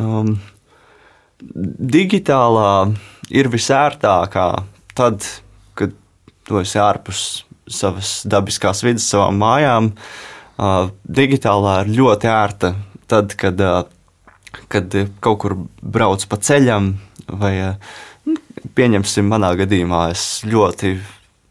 [0.00, 0.36] Um,
[1.40, 2.72] digitālā
[3.32, 4.48] ir visērtākā
[4.96, 5.26] tad,
[5.78, 5.94] kad
[6.46, 9.92] tu esi ārpus savas dabiskās vidas, savām mājām.
[10.60, 12.74] Uh, digitālā ir ļoti ērta
[13.10, 16.92] tad, kad, uh, kad kaut kur brauc pa ceļam,
[17.30, 18.34] vai, uh,
[18.76, 20.96] pieņemsim, manā gadījumā es ļoti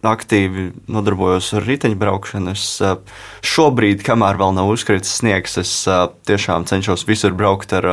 [0.08, 2.54] aktīvi nodarbojos ar riteņbraukšanu.
[2.56, 2.80] Es
[3.46, 5.74] šobrīd, kamēr vēl nav uzkritis sniegs, es
[6.30, 7.90] tiešām cenšos visur braukt ar,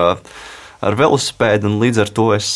[0.80, 2.52] ar velosipēdu, un līdz ar to es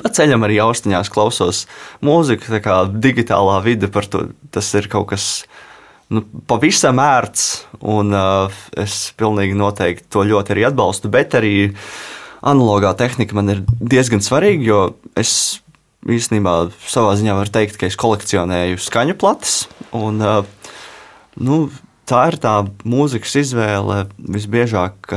[0.00, 1.64] pa ceļam arī austiņās klausos
[2.04, 2.52] mūziku.
[2.56, 5.26] Tā kā digitālā vide par to tas ir kaut kas.
[6.10, 11.06] Nu, pavisam ērts, un uh, es pilnīgi noteikti to ļoti arī atbalstu.
[11.12, 11.70] Bet arī
[12.42, 14.80] analogā tehnika man ir diezgan svarīga, jo
[15.14, 15.60] es
[16.08, 16.54] īstenībā
[16.88, 19.64] savā ziņā var teikt, ka es kolekcionēju skaņu plates.
[19.96, 20.44] Un, uh,
[21.40, 21.62] nu,
[22.08, 22.54] tā ir tā
[22.88, 25.12] mūzikas izvēle visbiežāk.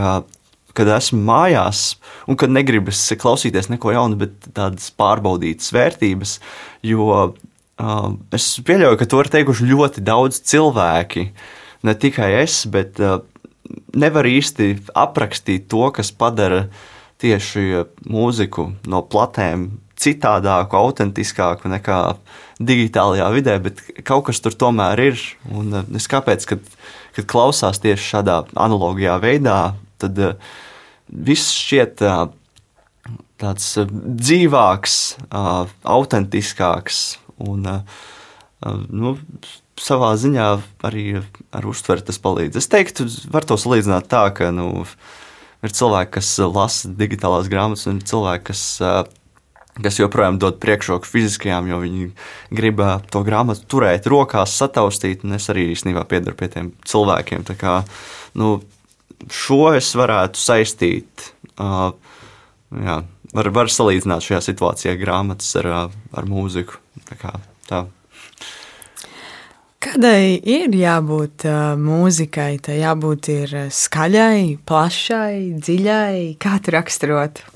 [0.73, 6.39] Kad esmu mājās, un kad negribas klausīties neko jaunu, bet tādas pārbaudītas vērtības,
[6.89, 11.27] jo uh, es pieļauju, ka to ir teikuši ļoti daudz cilvēki.
[11.85, 13.19] Ne tikai es, bet uh,
[13.93, 16.65] nevar īsti aprakstīt to, kas padara
[17.21, 19.69] tieši mūziku no platēm
[20.03, 21.99] citādāku, autentiskāku nekā
[22.63, 25.23] digitālajā vidē, bet kaut kas tur tomēr ir.
[25.53, 26.69] Un eh, es kāpēc, kad,
[27.17, 29.57] kad klausās tieši šādā analogijā veidā,
[30.01, 30.37] tad uh,
[31.07, 32.25] viss šķiet uh,
[33.41, 34.97] tāds dzīvāks,
[35.83, 37.01] autentiskāks
[37.43, 37.67] un
[38.63, 39.17] nu,
[39.79, 40.47] savā ziņā
[40.87, 41.05] arī
[41.51, 42.59] ar uztveri tas palīdz.
[42.61, 44.85] Es teiktu, var to salīdzināt tā, ka nu,
[45.65, 48.63] ir cilvēki, kas lasa digitālās grāmatas, un cilvēki, kas
[49.81, 52.09] kas joprojām dod priekšroku fiziskajām, jo viņi
[52.53, 52.81] grib
[53.13, 55.25] to grāmatu turēt rokās, sataustīt.
[55.33, 57.45] Es arī īstenībā piedaru pie tiem cilvēkiem.
[57.57, 57.79] Kā,
[58.37, 58.59] nu,
[59.33, 61.31] šo es varētu saistīt.
[61.57, 61.91] Uh,
[62.73, 63.01] jā,
[63.33, 66.77] var, var salīdzināt šajā situācijā grāmatas ar, ar mūziku.
[67.09, 67.33] Tā kā,
[67.69, 67.85] tā.
[69.83, 72.53] Kādai ir jābūt uh, mūzikai?
[72.63, 76.37] Tā jābūt ir skaļai, plašai, dziļai.
[76.39, 77.52] Kā tu raksturotu?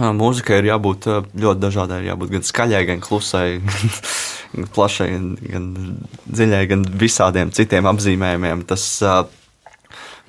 [0.00, 1.08] Mūzikai ir jābūt
[1.40, 2.00] ļoti dažādai.
[2.02, 3.60] Ir jābūt gan skaļai, gan klusai,
[4.54, 5.08] gan plašai,
[5.50, 5.66] gan
[6.26, 8.64] dziļai, gan visādiem citiem apzīmējumiem.
[8.70, 9.24] Tas uh,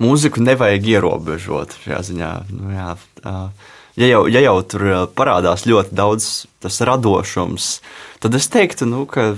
[0.02, 2.32] mūziku nevajag ierobežot šajā ziņā.
[2.52, 2.88] Nu, jā,
[3.24, 6.30] uh, ja, jau, ja jau tur parādās ļoti daudz
[6.62, 7.74] tas radošums,
[8.22, 9.32] tad es teiktu, nu, ka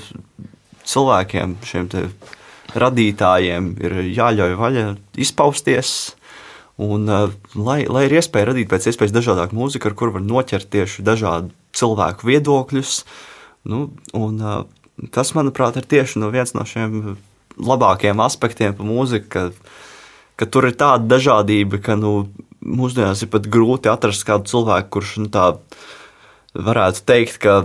[0.88, 1.88] cilvēkiem, šiem
[2.74, 4.84] radītājiem, ir jāļauj vaļa
[5.22, 6.14] izpausties
[6.82, 7.06] Un,
[7.54, 11.52] lai, lai ir iespēja radīt pēc iespējas dažādāku mūziku, ar kuru var noķert tieši dažādu
[11.76, 12.96] cilvēku viedokļus,
[13.70, 13.84] nu,
[14.18, 14.42] un,
[15.14, 17.14] tas, manuprāt, ir tieši no viens no šiem
[17.62, 19.44] labākajiem aspektiem par mūziku, ka,
[20.34, 22.26] ka tur ir tāda dažādība, ka nu,
[22.64, 25.52] mūsdienās ir pat grūti atrast kādu cilvēku, kurš nu, tā
[26.54, 27.56] varētu teikt, ka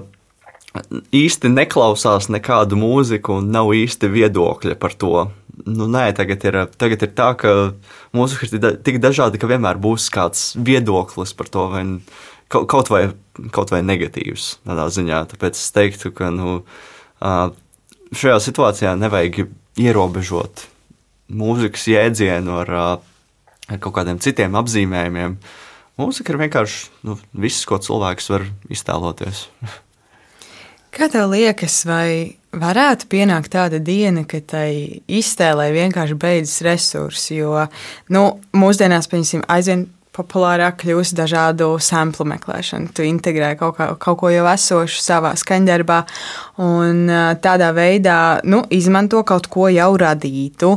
[1.15, 5.30] īsti neklausās nekādu mūziku un nav īsti viedokļa par to.
[5.67, 7.54] Nu, nē, tagad ir, tagad ir tā, ka
[8.15, 11.84] mūzika ir tik dažāda, ka vienmēr būs kāds viedoklis par to, vai
[12.50, 13.10] kaut vai,
[13.54, 15.24] kaut vai negatīvs tādā ziņā.
[15.34, 16.60] Tāpēc es teiktu, ka nu,
[17.19, 19.48] šajā situācijā nevajag
[19.80, 20.65] ierobežot
[21.30, 22.74] mūzikas jēdzienu ar,
[23.69, 25.38] ar kaut kādiem citiem apzīmējumiem.
[26.00, 29.45] Mūzika ir vienkārši nu, viss, ko cilvēks var iztēloties.
[30.95, 37.39] Kā tev liekas, vai varētu pienākt tāda diena, ka tai iztēlē vienkārši beidzas resursi?
[37.39, 37.67] Jo
[38.13, 38.25] nu,
[38.57, 39.88] mūsdienās, piemēram, aizvien
[40.19, 42.91] populārāk kļūst dažādu samplu meklēšana.
[42.95, 45.99] Tu integrē kaut, kā, kaut ko jau esošu savā skaņdarbā,
[46.65, 47.05] un
[47.43, 48.17] tādā veidā
[48.49, 50.73] nu, izmanto kaut ko jau radītu.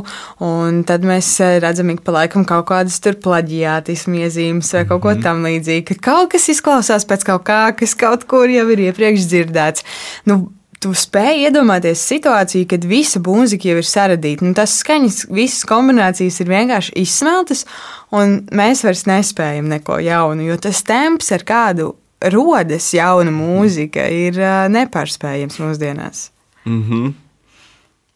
[0.47, 1.33] Un tad mēs
[1.63, 5.23] redzam, ik pa laikam kaut kādas tur plaģiātismu iezīmes vai kaut ko mhm.
[5.25, 5.87] tam līdzīgu.
[5.91, 9.87] Ka kaut kas izklausās pēc kaut kā, kas kaut kur jau ir iepriekš dzirdēts.
[10.29, 10.45] Nu,
[10.83, 14.45] tu spēj iedomāties situāciju, kad visa mūzika jau ir saradīta.
[14.45, 17.65] Nu, tas skaņas, visas kombinācijas ir vienkārši izsmeltas,
[18.11, 21.93] un mēs vairs nespējam neko jaunu, jo tas temps, ar kādu
[22.33, 24.39] rodas jauna mūzika, ir
[24.71, 26.29] nepārspējams mūsdienās.
[26.65, 27.13] Mm -hmm.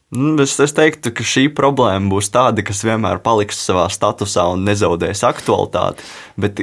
[0.08, 4.62] Nu, es, es teiktu, ka šī problēma būs tāda, kas vienmēr paliks savā statusā un
[4.64, 6.06] nezaudēs aktualitāti.
[6.40, 6.62] Bet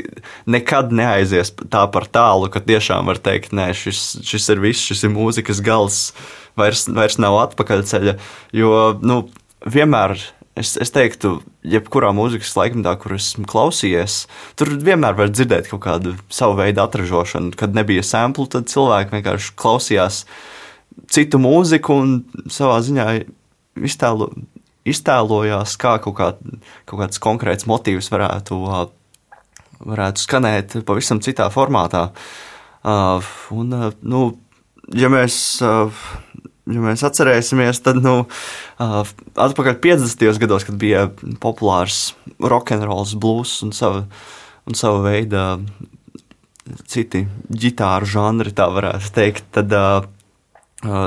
[0.49, 5.05] nekad neaizies tā par tālu, ka tiešām var teikt, nē, šis, šis ir viss, šis
[5.05, 5.99] ir mūzikas gals,
[6.57, 8.17] vairs, vairs nav atpakaļceļa.
[8.57, 8.73] Jo
[9.05, 9.21] nu,
[9.69, 10.17] vienmēr
[10.57, 11.37] es, es teiktu,
[11.69, 14.23] jebkurā mūzikas laikmetā, kur esmu klausījies,
[14.57, 17.53] tur vienmēr var dzirdēt kaut kādu savu veidu atražošanu.
[17.61, 20.25] Kad nebija samplu, tad cilvēki vienkārši klausījās
[21.11, 22.15] citu mūziku un
[22.53, 23.07] savā ziņā
[23.85, 24.31] iztēlo,
[24.89, 26.31] iztēlojās, kā kaut, kā
[26.89, 28.61] kaut kāds konkrēts motīvs varētu,
[29.85, 32.09] varētu skanēt pavisam citā formātā.
[32.85, 33.73] Un,
[34.05, 34.23] nu,
[34.93, 38.17] ja mēs, ja mēs atcerēsimies, tad nu,
[38.79, 40.29] atpakaļ 50.
[40.45, 41.09] gados, kad bija
[41.43, 44.05] populārs rokenrols, blues un sava,
[44.69, 45.47] un sava veida
[46.89, 49.73] citi ģitāru žanri, tā varētu teikt, tad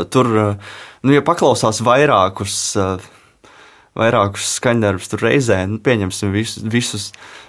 [0.10, 0.74] tur, uh,
[1.06, 3.54] nu, ja paklausās vairākus, uh,
[3.98, 7.08] vairākus skaņdarbus reizē, nu, pieņemsim visus, visus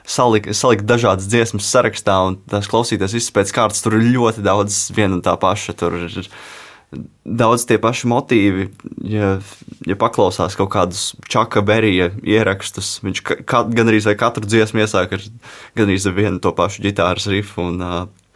[0.08, 4.86] salikt, salikt dažādas dziesmas sarakstā un tās klausīties visas pēc kārtas, tur ir ļoti daudz
[4.96, 5.76] viena un tā paša.
[5.78, 6.30] Tur ir
[7.24, 8.68] daudz tie paši motīvi.
[9.12, 9.34] Ja,
[9.88, 15.26] ja paklausās kaut kādus čaka berija ierakstus, viņš ka, gan arī katru dziesmu iesāk ar
[15.76, 17.68] gan arī vienu to pašu ģitāras rifu.
[17.68, 18.30] Un, uh,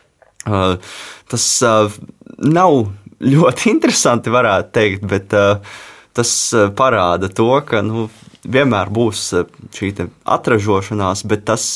[0.48, 0.98] uh,
[1.32, 1.96] tas uh,
[2.38, 5.78] nav ļoti interesanti, varētu teikt, bet uh,
[6.16, 6.32] tas
[6.76, 8.08] parāda to, ka nu,
[8.42, 9.28] vienmēr būs
[9.76, 9.92] šī
[10.28, 11.66] atražošanās, bet tas,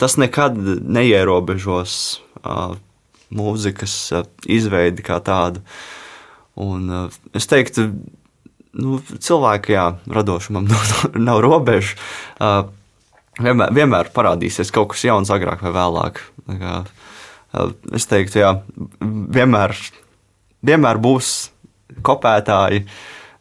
[0.00, 1.94] tas nekad neierobežos
[3.30, 3.96] mūzikas
[4.50, 5.62] izveidi kā tādu.
[6.60, 6.90] Un,
[7.36, 7.88] es teiktu,
[8.76, 11.96] nu, cilvēkam, radošumam nav, nav robežu.
[13.40, 16.20] Vienmēr, vienmēr parādīsies kaut kas jauns, agrāk vai vēlāk.
[17.96, 18.50] Es teiktu, jā,
[19.00, 19.74] vienmēr,
[20.66, 21.34] vienmēr būs
[22.06, 22.84] kopētāji,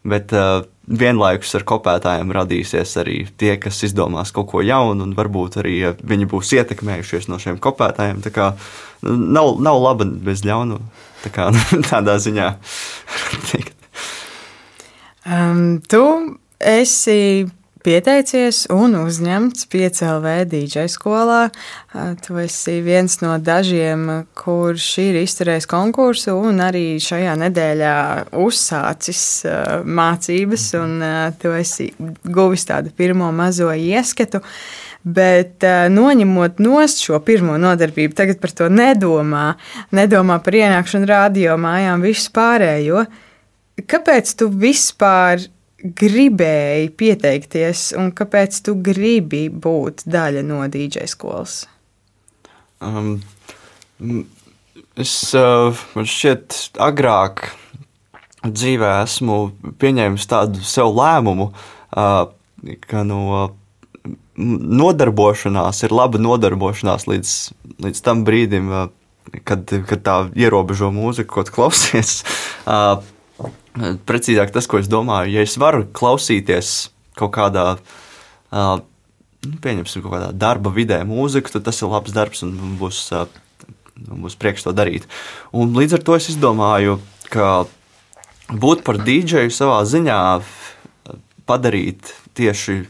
[0.10, 5.60] bet uh, vienlaikus ar kopētājiem radīsies arī tie, kas izdomās kaut ko jaunu, un varbūt
[5.62, 8.24] arī viņi būs ietekmējušies no šiem kopētājiem.
[8.26, 8.50] Tā kā
[9.06, 10.80] nu, nav, nav laba bez ļaunu.
[11.24, 11.50] Tā kā,
[11.92, 12.50] tādā ziņā.
[15.28, 16.04] um, tu
[16.60, 17.20] esi
[17.90, 21.48] pieteicies un uzņemts PCLV DJ skolā.
[22.22, 24.04] Tu esi viens no dažiem,
[24.38, 27.96] kurš ir izturējis konkursu un arī šajā nedēļā
[28.38, 29.24] uzsācis
[29.86, 31.02] mācības, un
[31.42, 34.44] tu esi guvis tādu pirmo mazo ieskatu.
[35.00, 39.54] Bet noņemot nost šo pirmo nodarbību, tagad par to nedomā,
[39.96, 43.08] nedomā par ienākšanu radio mājām, visu pārējo.
[43.80, 45.48] Kāpēc tu vispār
[45.84, 51.64] gribēji pieteikties un kāpēc tu gribi būt daļa no DJ skolas?
[52.84, 53.20] Um,
[55.00, 57.50] es uh, man šķiet, agrāk
[58.44, 59.40] dzīvē esmu
[59.80, 62.22] pieņēmis tādu sev lēmumu, uh,
[62.88, 63.50] ka no
[64.40, 67.36] nodarbošanās ir laba nodarbošanās līdz,
[67.84, 68.88] līdz tam brīdim, uh,
[69.44, 72.22] kad, kad tā ierobežo mūziku, ko klausies.
[73.80, 76.90] Precīzāk tas, ko es domāju, ja es varu klausīties
[77.20, 77.66] kaut kādā,
[78.52, 78.80] uh,
[79.64, 83.28] pieņemsim, kaut kādā darba vidē mūziku, tad tas ir labs darbs un būs, uh,
[84.10, 85.08] būs prieks to darīt.
[85.56, 87.00] Un līdz ar to es izdomāju,
[87.32, 87.68] ka
[88.50, 90.20] būt par dīdžeju savā ziņā
[91.50, 92.82] padarīt tieši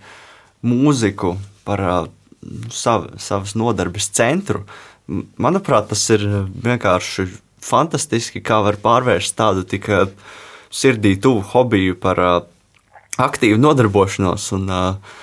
[0.65, 1.35] mūziku
[1.67, 2.01] par uh,
[2.73, 4.65] sav, savas nodarbes centru,
[5.37, 6.25] manuprāt, tas ir
[6.65, 7.27] vienkārši
[7.63, 10.05] fantastiski, kā var pārvērst tādu tikai
[10.69, 12.37] sirdī tuvu hobiju par uh,
[13.19, 14.49] aktīvu nodarbošanos.
[14.57, 15.17] Un, uh,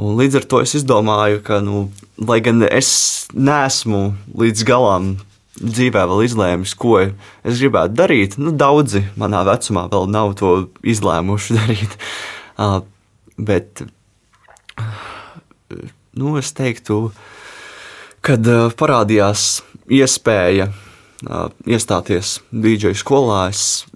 [0.00, 1.86] un līdz ar to es izdomāju, ka, nu,
[2.18, 2.90] lai gan es
[3.32, 4.02] neesmu
[4.36, 5.14] līdz galam
[5.56, 11.56] dzīvē vēl izlēmis, ko es gribētu darīt, nu, daudzi manā vecumā vēl nav to izlēmuši
[11.60, 11.96] darīt.
[12.56, 12.80] Uh,
[13.36, 13.84] bet
[16.16, 17.10] nu, es teiktu,
[18.24, 20.70] kad parādījās iespēja
[21.66, 23.86] iestāties DJ skolā, es,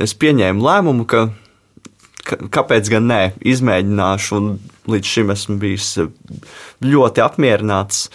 [0.00, 1.26] es pieņēmu lēmumu, ka,
[2.24, 4.40] kāpēc gan ne, izmēģināšu,
[4.90, 5.92] līdz šim esmu bijis
[6.84, 8.08] ļoti apmierināts.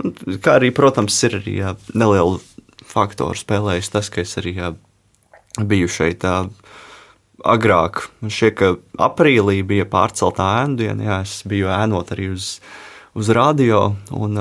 [0.00, 2.38] Un, kā arī, protams, ir arī jā, neliela
[2.90, 4.74] faktora spēlējis tas, ka es arī jā,
[5.60, 6.20] biju šeit.
[6.24, 6.44] Tā,
[7.46, 8.74] agrāk, šķiet, ka
[9.08, 12.52] aprīlī bija pārcelta ēnu diena, jā, es biju ēnot arī uz,
[13.16, 14.36] uz radio, un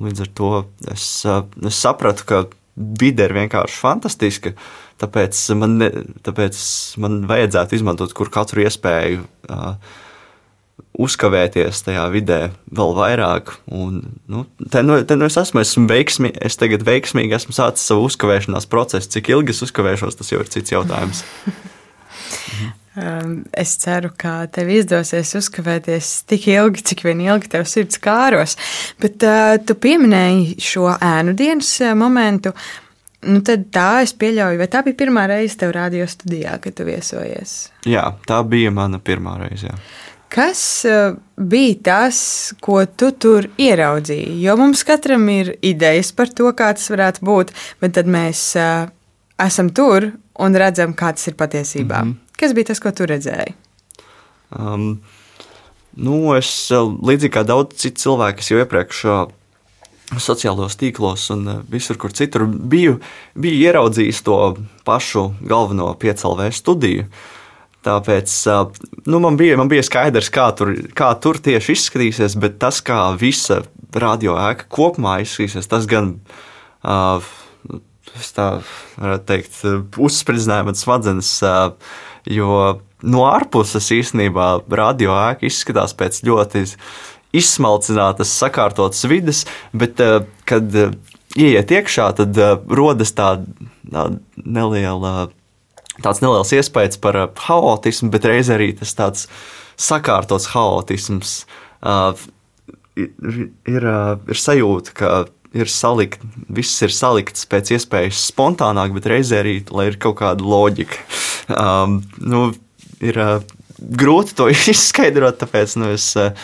[0.00, 0.52] līdz ar to
[0.92, 2.42] es, es sapratu, ka
[3.00, 4.54] vide ir vienkārši fantastiska.
[5.00, 5.90] Tāpēc man, ne,
[6.26, 6.60] tāpēc
[7.00, 9.74] man vajadzētu izmantot katru iespēju uh,
[11.00, 12.40] uzkavēties tajā vidē
[12.76, 13.54] vēl vairāk.
[13.72, 17.88] Un, nu, te, nu, te nu es esmu, esmu veiksmi, es tagad veiksmīgi esmu sācis
[17.90, 19.12] savu uzkavēšanās procesu.
[19.16, 21.24] Cik ilgi es uzkavēšos, tas jau ir cits jautājums.
[22.96, 28.56] Um, es ceru, ka tev izdosies uzkavēties tik ilgi, cik vien ilgi tev sirds kāros.
[28.98, 32.50] Bet uh, tu pieminēji šo ēnu dienas uh, momentu.
[33.30, 36.86] Nu, tad tā es pieļauju, vai tā bija pirmā reize tev radio studijā, kad tu
[36.88, 37.52] viesojies?
[37.86, 39.70] Jā, tā bija mana pirmā reize.
[39.70, 39.76] Jā.
[40.34, 42.18] Kas uh, bija tas,
[42.62, 44.40] ko tu tur ieraudzīji?
[44.42, 48.90] Jo mums katram ir idejas par to, kā tas varētu būt, bet tad mēs uh,
[49.46, 50.08] esam tur
[50.42, 52.02] un redzam, kā tas ir patiesībā.
[52.02, 52.29] Mm -hmm.
[52.40, 53.52] Kas bija tas, ko tu redzēji?
[54.56, 55.02] Um,
[56.00, 59.18] nu, es līdzīgi kā daudz citu cilvēku, jau iepriekš uh,
[60.18, 62.96] sociālajos tīklos un uh, visur, kur citur biju,
[63.38, 64.38] biju ieraudzījis to
[64.88, 67.06] pašu galveno piecēlē studiju.
[67.86, 72.58] Tāpēc uh, nu, man, bija, man bija skaidrs, kā tur, kā tur tieši izskatīsies, bet
[72.62, 73.62] tas, kā visa
[73.94, 76.16] radio ēka kopumā izskatīsies, tas gan
[76.82, 77.30] uh,
[78.34, 78.52] tā
[78.98, 79.58] varētu teikt,
[80.00, 81.36] uzspridzināja man smadzenes.
[81.44, 81.98] Uh,
[82.28, 86.64] Jo no ārpuses īstenībā radio ēka izskatās pēc ļoti
[87.36, 89.44] izsmalcinātas, sakārtotas vidas,
[89.76, 90.94] bet eh, kad eh,
[91.38, 93.46] ieiet iekšā, tad eh, rodas tāda
[93.90, 94.08] tā
[94.44, 95.30] neliela.
[96.00, 99.26] Tāds neliels iespējas par haotismu, bet reizē arī tas tāds
[99.80, 101.42] sakārtots haotisms.
[102.96, 103.34] Ir,
[103.68, 103.86] ir,
[104.32, 105.10] ir sajūta, ka
[105.52, 111.04] ir salikt, viss ir salikts pēc iespējas spontānāk, bet reizē arī, ir kaut kāda loģika.
[111.50, 112.50] Um, nu,
[113.02, 113.38] ir uh,
[113.78, 116.34] grūti to izskaidrot, tāpēc nu, es uh,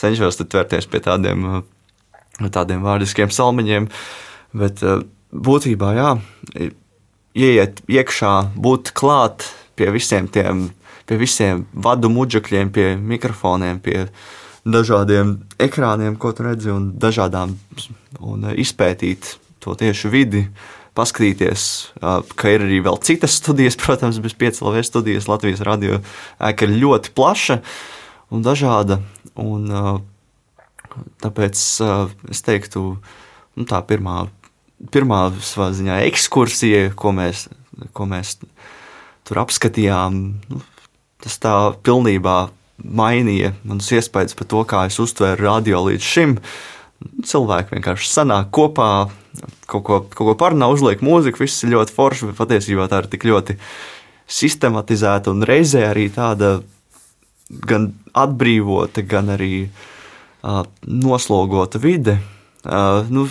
[0.00, 3.90] cenšos tvērties pie tādiem, uh, tādiem vārdiskiem salmiņiem.
[4.54, 5.02] Bet uh,
[5.34, 6.14] būtībā, jā,
[7.34, 10.68] ieiet iekšā, būt klāt pie visiem tiem,
[11.08, 14.06] pie visiem vadu muģekļiem, pie mikrofoniem, pie
[14.64, 17.56] dažādiem ekrāniem, ko tu redzi, un dažādām,
[18.22, 19.34] un izpētīt
[19.64, 20.46] to tieši vidi
[20.94, 21.66] paskatīties,
[22.00, 25.28] ka ir arī vēl citas studijas, protams, bez 5 LV studijas.
[25.30, 26.00] Latvijas radio
[26.38, 27.60] ēka ir ļoti plaša
[28.34, 29.00] un dažāda.
[29.40, 29.66] Un,
[31.22, 31.60] tāpēc
[32.30, 32.84] es teiktu,
[33.58, 34.24] nu, tā pirmā,
[34.94, 37.48] pirmā ziņā, ekskursija, ko mēs,
[37.96, 38.36] ko mēs
[39.26, 40.20] tur apskatījām,
[40.52, 40.62] nu,
[41.24, 42.38] tas tā pilnībā
[42.84, 46.38] mainīja manas iespējas par to, kā es uztvēru radio līdz šim.
[47.24, 49.08] Cilvēki vienkārši sanāk kopā,
[49.70, 53.10] kaut ko, kaut ko parunā, uzliek mūziku, viss ir ļoti forši, bet patiesībā tā ir
[53.12, 53.58] tik ļoti
[54.30, 56.58] sistematizēta un reizē arī tāda
[57.68, 62.16] gan atbrīvota, gan arī uh, noslogota vide.
[62.64, 63.26] Uh, nu,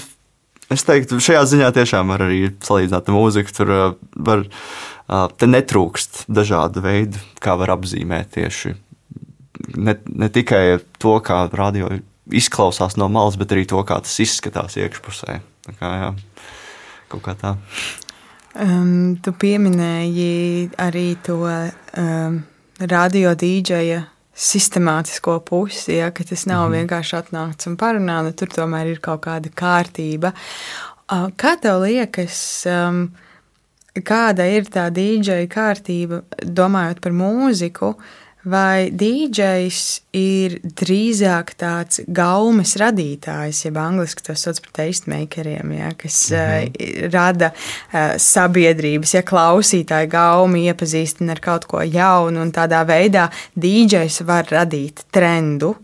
[0.73, 3.57] es teiktu, šajā ziņā tiešām var arī salīdzināt mūziku.
[3.57, 3.83] Tur uh,
[4.29, 8.77] var, uh, te netrūkst dažādu veidu, kā var apzīmēt tieši
[9.77, 11.89] ne, ne tikai to, kā radio
[12.31, 15.39] izklausās no malas, bet arī to, kā tas izskatās iekšpusē.
[15.67, 16.09] Tā kā, jā,
[17.11, 17.55] kaut kā tā.
[18.53, 22.43] Um, tu pieminēji arī to um,
[22.79, 24.03] radio dīdžeja
[24.33, 26.77] sistemātisko pusi, ja, ka tas nav mm -hmm.
[26.77, 30.33] vienkārši atnākts un parunā, nu, tur tomēr ir kaut kāda kārtība.
[31.11, 33.11] Uh, kā tev liekas, um,
[33.95, 37.87] kāda ir tā dīdžeja kārtība, domājot par mūziku?
[37.87, 38.03] Uh,
[38.43, 39.77] Vai DJs
[40.19, 47.05] ir drīzāk tāds gaumes radītājs, jeb angļuiski to sauc par tastemakeriem, ja, kas mm -hmm.
[47.05, 53.29] uh, rada uh, sabiedrības, ja klausītāji gaumi iepazīstina ar kaut ko jaunu, un tādā veidā
[53.55, 55.75] DJs var radīt trendu?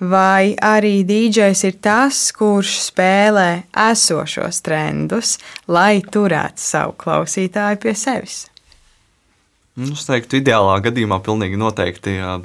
[0.00, 5.38] Vai arī DJs ir tas, kurš spēlē esošos trendus,
[5.68, 8.51] lai turētu savu klausītāju pie sevis?
[9.78, 12.18] Nu, es teiktu, ideālā gadījumā pilnīgi noteikti.
[12.20, 12.42] Uh,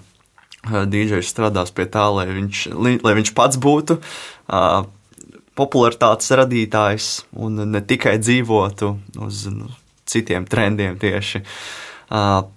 [0.67, 2.61] DJs strādās pie tā, lai viņš,
[3.03, 4.87] lai viņš pats būtu uh,
[5.57, 7.09] popularitātes radītājs
[7.39, 9.69] un ne tikai dzīvotu uz nu,
[10.07, 11.43] citiem trendiem tieši.
[12.07, 12.47] Uh,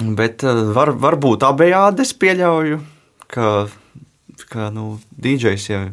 [0.00, 0.44] bet
[0.76, 2.82] var, varbūt abejādi es pieļauju,
[3.32, 3.48] ka,
[4.48, 5.86] ka nu, DJs jau.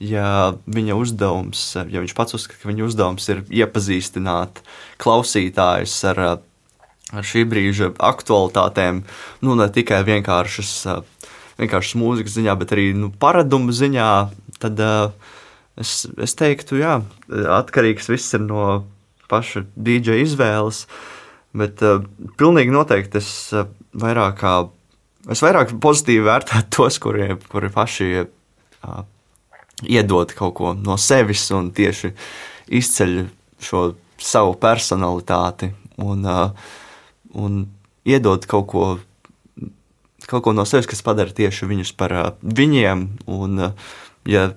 [0.00, 4.62] Ja viņa uzdevums, ja viņš pats uzskata, ka viņa uzdevums ir iepazīstināt
[5.02, 6.38] klausītājus ar uh,
[7.16, 9.02] ar šī brīža aktualitātēm,
[9.44, 10.72] nu, ne tikai vienkāršas,
[11.60, 14.10] vienkāršas mūzikas ziņā, bet arī nu, paradumu ziņā,
[14.62, 14.82] tad
[15.80, 17.00] es, es teiktu, jā,
[17.60, 18.66] atkarīgs viss ir no
[19.30, 20.84] paša DJ izvēles,
[21.56, 21.82] bet
[22.38, 23.32] pilnīgi noteikti es
[23.98, 24.54] vairāk kā,
[25.30, 28.12] es vairāk pozitīvi vērtētu tos, kuri, kuri paši
[29.90, 32.12] iedod kaut ko no sevis un tieši
[32.80, 33.16] izceļ
[33.60, 33.82] šo
[34.20, 35.70] savu personalitāti.
[36.00, 36.70] Un, uh,
[37.36, 37.66] un
[38.08, 38.86] iedod kaut ko,
[40.26, 43.06] kaut ko no sevis, kas padara tieši viņus par viņiem.
[43.30, 43.70] Un,
[44.28, 44.50] ja,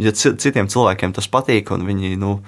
[0.00, 2.38] ja citiem cilvēkiem tas patīk, un viņi nu,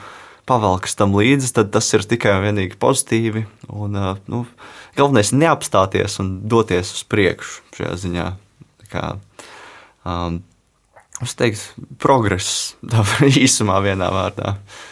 [0.49, 3.47] pavalkas tam līdzi, tad tas ir tikai un vienīgi pozitīvi.
[3.69, 3.97] Un,
[4.31, 4.45] nu,
[4.97, 8.29] galvenais ir neapstāties un doties uz priekšu šajā ziņā.
[8.89, 9.09] Kā,
[10.09, 10.39] um,
[11.21, 13.05] es teiktu, progress tā
[13.45, 14.57] īsumā vienā vārdā.
[14.57, 14.87] Uh,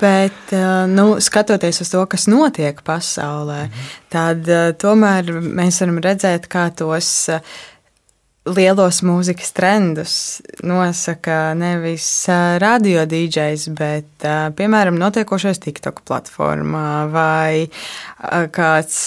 [0.00, 3.92] Bet, eh, nu, skatoties uz to, kas notiek pasaulē, mhm.
[4.08, 7.54] tad eh, tomēr mēs varam redzēt, kā tos eh,
[8.44, 10.14] lielos mūzikas trendus
[10.66, 12.06] nosaka nevis
[12.60, 14.26] radio DJs, bet,
[14.58, 17.64] piemēram, notiekošais TikTok platformā vai
[18.52, 18.98] kāds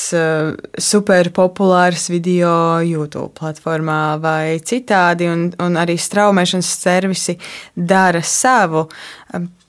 [0.90, 7.38] superpopulārs video YouTube platformā vai citādi, un, un arī straumēšanas servisi
[7.78, 8.88] dara savu.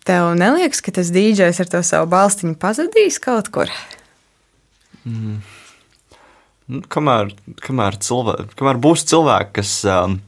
[0.09, 3.73] Tev neliekas, ka tas dīdžers ar to savu balstiņu pazudīs kaut kur?
[5.05, 5.43] Mm.
[6.69, 7.35] Nu, kamēr,
[7.65, 10.19] kamēr, cilvē, kamēr būs cilvēki, kas um,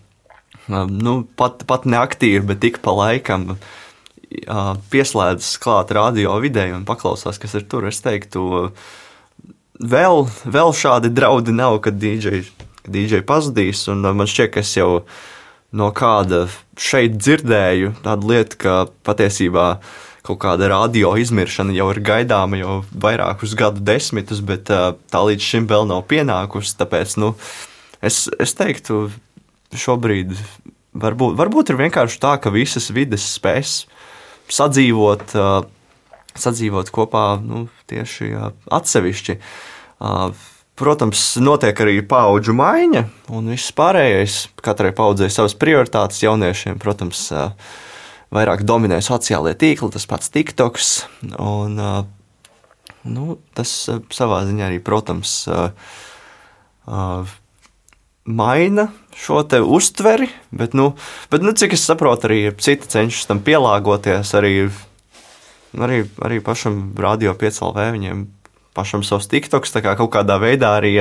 [0.68, 6.84] um, nu, pat, pat neaktīvi, bet tik pa laikam uh, pieslēdzas klāt radio videi un
[6.88, 8.70] paklausās, kas ir tur, es teiktu,
[9.80, 13.88] vēl, vēl šādi draudi nav, kad DJ pazudīs.
[13.88, 15.38] Uh, man šķiet, ka es jau esmu
[15.76, 16.46] no kāda
[16.80, 19.66] šeit dzirdēju tādu lietu, ka patiesībā
[20.26, 25.68] kaut kāda radio izmiršana jau ir gaidāma jau vairākus gadu desmitus, bet tā līdz šim
[25.70, 26.76] vēl nav pienākusi.
[26.80, 27.32] Tāpēc nu,
[28.04, 29.08] es, es teiktu,
[29.72, 30.34] šobrīd
[30.92, 33.84] varbūt, varbūt ir vienkārši tā, ka visas vidas spēs
[34.50, 35.34] sadzīvot,
[36.34, 38.34] sadzīvot kopā nu, tieši
[38.70, 39.38] atsevišķi.
[40.80, 43.04] Protams, notiek arī paudžu maiņa,
[43.36, 44.46] un viss pārējais.
[44.64, 47.26] Katrai paudzei savas prioritātes jauniešiem, protams,
[48.32, 50.88] vairāk dominē sociālie tīkli, tas pats TikToks.
[51.36, 51.76] Un,
[53.04, 53.74] nu, tas
[54.16, 55.36] savā ziņā arī, protams,
[58.30, 58.88] maina
[59.20, 60.94] šo uztveri, bet, nu,
[61.30, 64.32] bet nu, cik es saprotu, arī citi cenšas tam pielāgoties.
[64.38, 64.54] Arī,
[65.76, 68.28] arī, arī pašam radio 5LV viņiem
[68.80, 70.96] pašam savs TikToks, tā kā kaut kādā veidā arī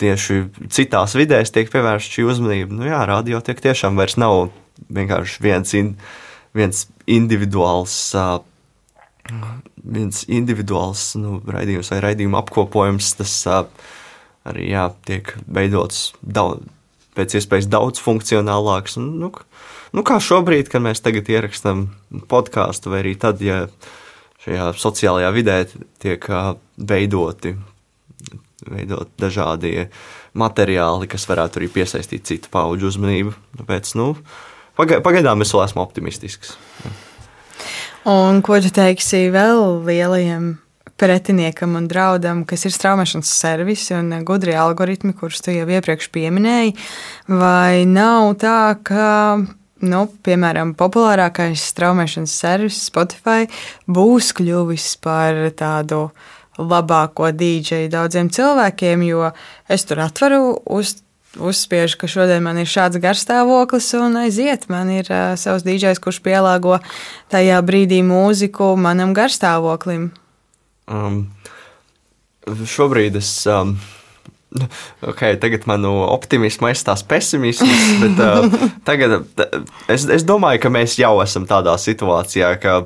[0.00, 0.42] tieši
[0.72, 2.74] citās vidēs tiek pievērsta šī uzmanība.
[2.78, 4.48] Nu, jā, radio tiek tiešām vairs nav
[4.94, 5.92] vienkārši viens, in,
[6.56, 7.98] viens individuāls.
[9.88, 13.34] Viens individuāls nu, raidījums vai raidījuma apkopojums, tas
[14.48, 16.64] arī jā, tiek veidots daudz,
[17.18, 18.96] pēc iespējas daudz funkcionālāks.
[19.00, 19.30] Nu,
[19.92, 21.90] nu, kā šobrīd, kad mēs tagad ierakstām
[22.30, 23.66] podkāstu, vai arī tad, ja
[24.48, 25.56] šajā sociālajā vidē
[26.00, 26.24] tiek
[26.78, 27.54] veidoti,
[28.68, 29.88] veidot dažādi
[30.38, 33.34] materiāli, kas varētu arī piesaistīt citu pauģu uzmanību.
[33.60, 34.14] Tāpēc, nu,
[34.78, 36.56] pagaidām es vēl esmu optimistisks.
[38.08, 40.56] Un ko tu teiksi vēl lielajiem
[40.98, 46.74] pretiniekam un draudam, kas ir straumēšanas servisi un gudri algoritmi, kurus tu jau iepriekš pieminēji?
[47.30, 49.04] Vai nav tā, ka
[49.84, 53.48] nu, piemēram, populārākais straumēšanas servis Spotify
[53.86, 56.08] būs kļuvis par tādu
[56.58, 59.30] labāko dīdžeju daudziem cilvēkiem, jo
[59.70, 60.98] es tur atveru uz.
[61.38, 64.64] Uzspiežu, ka šodien man ir šāds garstāvoklis, un aiziet.
[64.72, 66.78] Man ir uh, savs dīdžers, kurš pielāgo
[67.30, 70.08] tajā brīdī mūziku manam garstāvoklim.
[70.88, 71.20] Um,
[72.48, 73.76] šobrīd es um,
[75.04, 79.20] Okay, tagad manu optimismu aizstās pesimisms, bet uh, tagad
[79.92, 82.78] es, es domāju, ka mēs jau esam tādā situācijā, ka,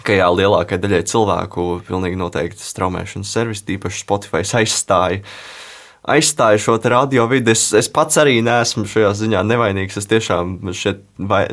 [0.00, 5.20] ka jā, lielākajai daļai cilvēku pilnīgi noteikti straumēšanas servis, tīpaši Spotify aizstāja.
[6.14, 7.52] Aizstāju šo radio vidi.
[7.52, 9.96] Es, es pats arī neesmu šajā ziņā nevainīgs.
[9.96, 11.46] Es tiešām šeit vai,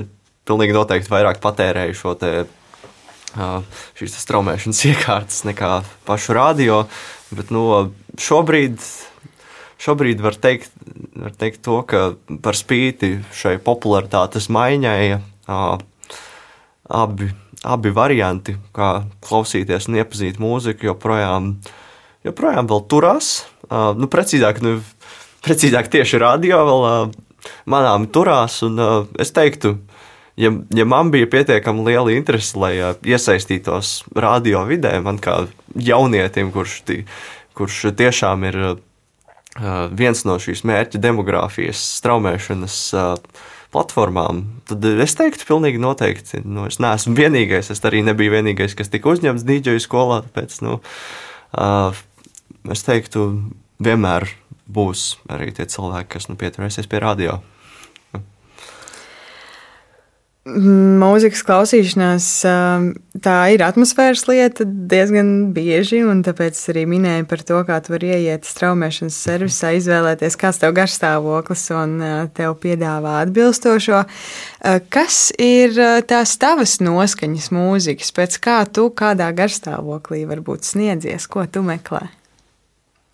[0.48, 2.34] pilnīgi noteikti vairāk patērēju šo te,
[3.36, 5.78] uh, šīs straumēšanas iekārtas nekā
[6.08, 6.84] pašu radio.
[7.32, 7.64] Bet nu,
[8.20, 8.80] šobrīd
[9.82, 10.74] šobrīd var teikt,
[11.18, 12.14] var teikt to, ka
[12.44, 15.22] par spīti šai popularitātes maiņai
[16.92, 17.30] abi,
[17.64, 18.92] abi varianti, kā
[19.26, 21.56] klausīties un iepazīt mūziku, joprojām,
[22.28, 23.34] joprojām vēl turās.
[23.72, 24.78] Nu, precīzāk, nu,
[25.46, 27.16] precīzāk tieši radio vēl
[27.72, 28.78] manām turās, un
[29.22, 29.76] es teiktu,
[30.38, 36.82] ja, ja man bija pietiekami liela interese, lai iesaistītos radio vidē, man kā jaunietim, kurš,
[36.86, 37.02] tī,
[37.58, 38.62] kurš tiešām ir
[39.60, 42.78] viens no šīs mērķa demogrāfijas straumēšanas
[43.72, 46.42] platformām, tad es teiktu, pilnīgi noteikti.
[46.44, 50.22] Nu, es neesmu vienīgais, es arī nebiju vienīgais, kas tika uzņemts dīdžeju skolā.
[50.28, 50.80] Tāpēc nu,
[52.72, 53.28] es teiktu,
[53.84, 54.28] vienmēr
[54.72, 57.40] būs arī tie cilvēki, kas nu, pieturēsies pie radio.
[60.42, 62.28] Mūzikas klausīšanās
[63.22, 67.94] tā ir atmosfēras lieta diezgan bieži, un tāpēc es arī minēju par to, kā tu
[67.94, 71.94] vari ieiet straumēšanas servisā, izvēlēties, kāds tev garstāvoklis un
[72.34, 74.02] tev piedāvā atbilstošo.
[74.90, 75.78] Kas ir
[76.10, 82.08] tās tavas noskaņas mūzikas, pēc kā tu kādā garstāvoklī varbūt sniedzies, ko tu meklē?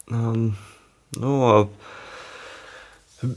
[0.08, 0.54] Um,
[1.20, 1.66] no,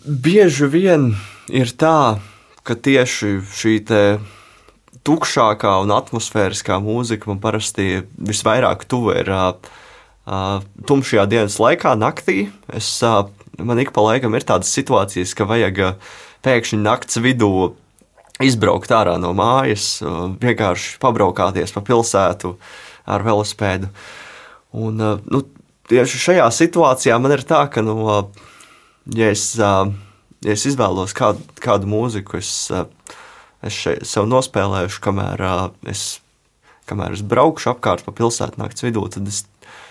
[0.06, 1.16] bieži vien
[1.50, 2.20] ir tā,
[2.66, 3.74] ka tieši šī
[5.06, 9.52] tukšākā un atmosfēriskā mūzika man parasti visvairāk tuva ir uh,
[10.86, 12.50] tumšajā dienas laikā, naktī.
[12.76, 13.24] Es, uh,
[13.58, 15.80] man ik pa laikam ir tādas situācijas, ka vajag
[16.44, 17.72] pēkšņi nakts vidū
[18.40, 19.98] izbraukt ārā no mājas,
[20.40, 22.54] vienkārši pabraukāties pa pilsētu
[23.10, 23.90] ar velospēdu.
[24.80, 25.42] Un, nu,
[25.90, 27.98] tieši šajā situācijā man ir tā, ka, nu,
[29.16, 29.52] ja es
[30.44, 32.84] ja es izvēlos kādu, kādu mūziku, es, eh,
[33.66, 35.62] es šeit sev nospēlēšu, kamēr eh,
[35.92, 36.04] es,
[36.90, 39.44] kamēr es braukšu apkārt pa pilsētu naktas vidū, tad es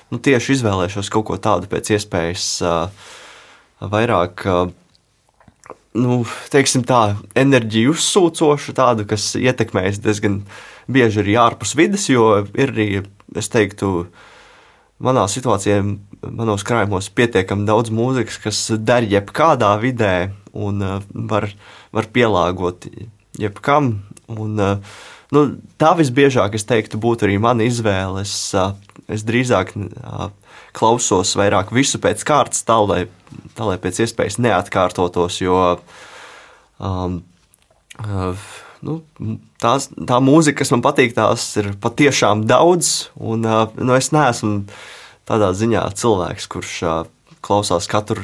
[0.10, 3.10] nu, tieši izvēlēšos kaut ko tādu pēc iespējas eh,
[3.80, 4.48] vairāk.
[6.00, 6.20] Nu,
[6.54, 10.44] teiksim tā, enerģiju uzsūcošu, tādu, kas ietekmēs diezgan
[10.90, 12.90] bieži arī ārpus vidas, jo ir arī,
[13.40, 14.04] es teiktu,
[15.04, 15.80] manā situācijā,
[16.28, 21.50] manos krājumos pietiekami daudz mūzikas, kas der jebkādā vidē, un uh, var,
[21.96, 22.90] var pielāgot
[23.40, 23.94] jebkam.
[24.30, 25.00] Un, uh,
[25.36, 25.46] nu,
[25.82, 28.26] tā visbiežāk, es teiktu, būtu arī mana izvēle.
[28.28, 28.76] Es, uh,
[29.10, 29.74] es drīzāk
[30.76, 33.02] klausos vairāk visu pēc kārtas, tā lai,
[33.58, 35.60] tā, lai pēc iespējas neatkārtotos, jo
[36.78, 37.22] um,
[38.86, 39.00] nu,
[39.62, 44.64] tās, tā mūzika, kas man patīk, tās ir patiešām daudz, un nu, es neesmu
[45.30, 46.76] tādā ziņā cilvēks, kurš
[47.46, 48.24] klausās katru,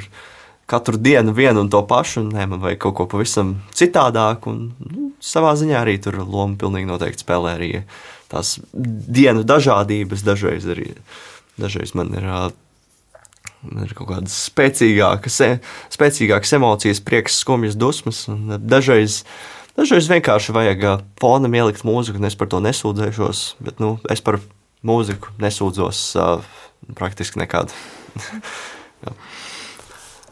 [0.69, 4.51] katru dienu vienu un to pašu, nē, man vajag kaut ko pavisam citādāku.
[4.51, 7.71] Un, nu, savā ziņā arī tur loma pilnīgi noteikti spēlē arī
[8.31, 10.25] tās dienu dažādības.
[10.25, 10.93] Dažreiz arī
[11.61, 12.29] dažreiz man ir.
[13.65, 15.39] Man ir kaut kādas spēcīgākas,
[15.89, 18.19] spēcīgākas emocijas, prieks, skumjas, dusmas.
[18.61, 19.23] Dažreiz,
[19.79, 20.85] dažreiz vienkārši vajag
[21.21, 23.45] fonam ielikt mūziku, un es par to nesūdzēšos.
[23.65, 24.39] Bet nu, es par
[24.85, 26.45] mūziku nesūdzos uh,
[26.97, 27.73] praktiski nekad.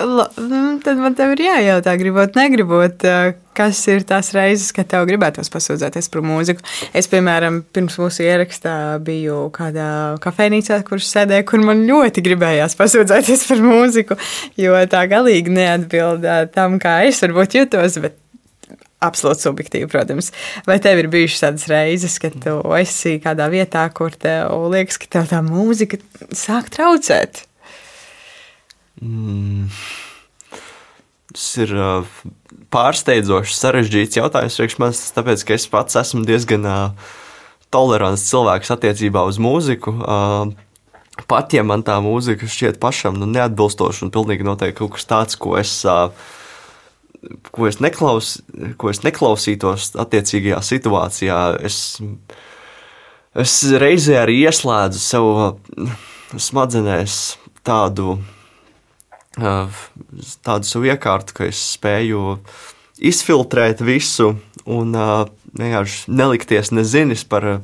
[0.03, 3.03] La, nu, tad man te ir jājautā, gribot, negribot,
[3.55, 6.65] kas ir tās reizes, kad tev gribētos pasūdzēties par mūziku.
[6.97, 8.73] Es, piemēram, pirms mūsu ierakstā
[9.05, 14.17] biju kādā kafejnīcā, kurš sēdēja, kur man ļoti gribējās pasūdzēties par mūziku,
[14.59, 16.27] jo tā galīgi neatbild
[16.57, 18.01] tam, kā es varbūt jutos.
[18.03, 18.17] Bet
[19.03, 20.31] absolūti subjektīvi, protams.
[20.67, 25.11] Vai tev ir bijušas tādas reizes, kad tu esi kādā vietā, kur tev liekas, ka
[25.17, 25.99] tev tā mūzika
[26.35, 27.43] sāk traucēt?
[29.03, 29.67] Mm.
[31.33, 32.05] Tas ir uh,
[32.73, 37.15] pārsteidzoši sarežģīts jautājums priekš manis, tāpēc ka es pats esmu diezgan uh,
[37.73, 39.95] tolerants cilvēks attiecībā uz mūziku.
[39.97, 40.53] Uh,
[41.29, 45.39] pat ja man tā mūzika šķiet pašam nu, neatbilstoša un pilnīgi noteikti kaut kas tāds,
[45.41, 46.13] ko es, uh,
[47.51, 48.35] ko es, neklaus,
[48.77, 51.77] ko es neklausītos attiecīgajā situācijā, es,
[53.39, 55.91] es reizē arī ieslēdzu sev uh,
[56.37, 57.19] smadzenēs
[57.63, 58.17] tādu
[59.33, 62.37] tādu savu iekārtu, ka es spēju
[63.01, 64.35] izfiltrēt visu
[64.69, 67.63] un vienkārši nelikties nezinis par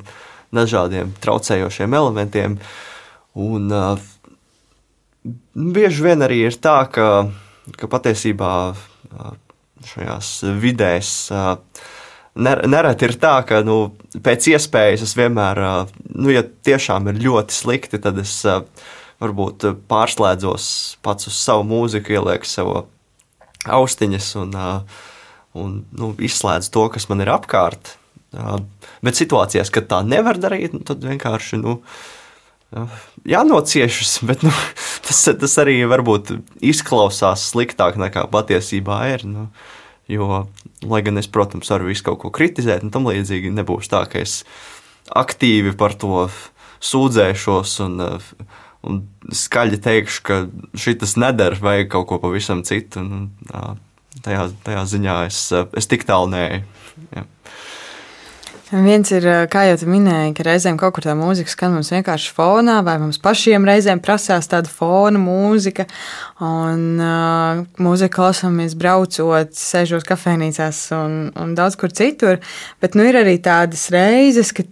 [0.50, 2.58] dažādiem traucējošiem elementiem.
[3.38, 3.70] Un,
[5.54, 7.30] bieži vien arī ir tā, ka,
[7.78, 8.50] ka patiesībā
[9.86, 11.14] šajās vidēs
[12.34, 15.60] nereti ir tā, ka nu, pēc iespējas es vienmēr,
[16.14, 18.36] nu, ja tiešām ir ļoti slikti, tad es
[19.20, 20.66] varbūt pārslēdzos
[21.04, 22.72] pats uz savu mūziku, ielieku sev
[23.68, 24.54] austiņas un,
[25.58, 27.96] un nu, izslēdzu to, kas man ir apkārt.
[29.02, 31.80] Bet situācijās, kad tā nevar darīt, nu, tad vienkārši nu,
[33.28, 34.20] jānociešas.
[34.28, 34.54] Bet, nu,
[35.06, 39.26] tas, tas arī varbūt izklausās sliktāk nekā patiesībā ir.
[39.28, 39.48] Nu,
[40.10, 40.44] jo,
[40.86, 44.22] lai gan es, protams, varu visu kaut ko kritizēt, un tam līdzīgi nebūs tā, ka
[44.22, 44.42] es
[45.10, 46.26] aktīvi par to
[46.80, 48.02] sūdzēšos un
[48.86, 49.02] un
[49.34, 50.40] skaļi teikšu, ka
[50.78, 53.02] šis neder, vajag kaut ko pavisam citu.
[53.02, 53.64] Un, jā,
[54.24, 55.42] tajā, tajā ziņā es,
[55.76, 56.62] es tik tālu nēju.
[57.16, 57.26] Jā.
[58.70, 62.76] Viens ir, kā jau minēji, ka reizēm kaut kur tā mūzika skan mums vienkārši fonā,
[62.86, 65.88] vai mums pašiem reizēm prasās tāda fona mūzika.
[66.46, 72.38] Un uh, mūziku klausāmies braucot, sēžot kafejnīcās un, un daudz kur citur.
[72.78, 74.70] Bet nu, ir arī tādas reizes, kad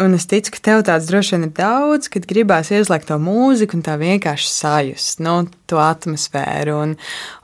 [0.00, 3.76] Un es ticu, ka tev tāds droši vien ir daudz, kad gribās ieslēgt to mūziku
[3.78, 5.36] un tā vienkārši sajust nu,
[5.70, 6.74] to atmosfēru.
[6.82, 6.96] Un,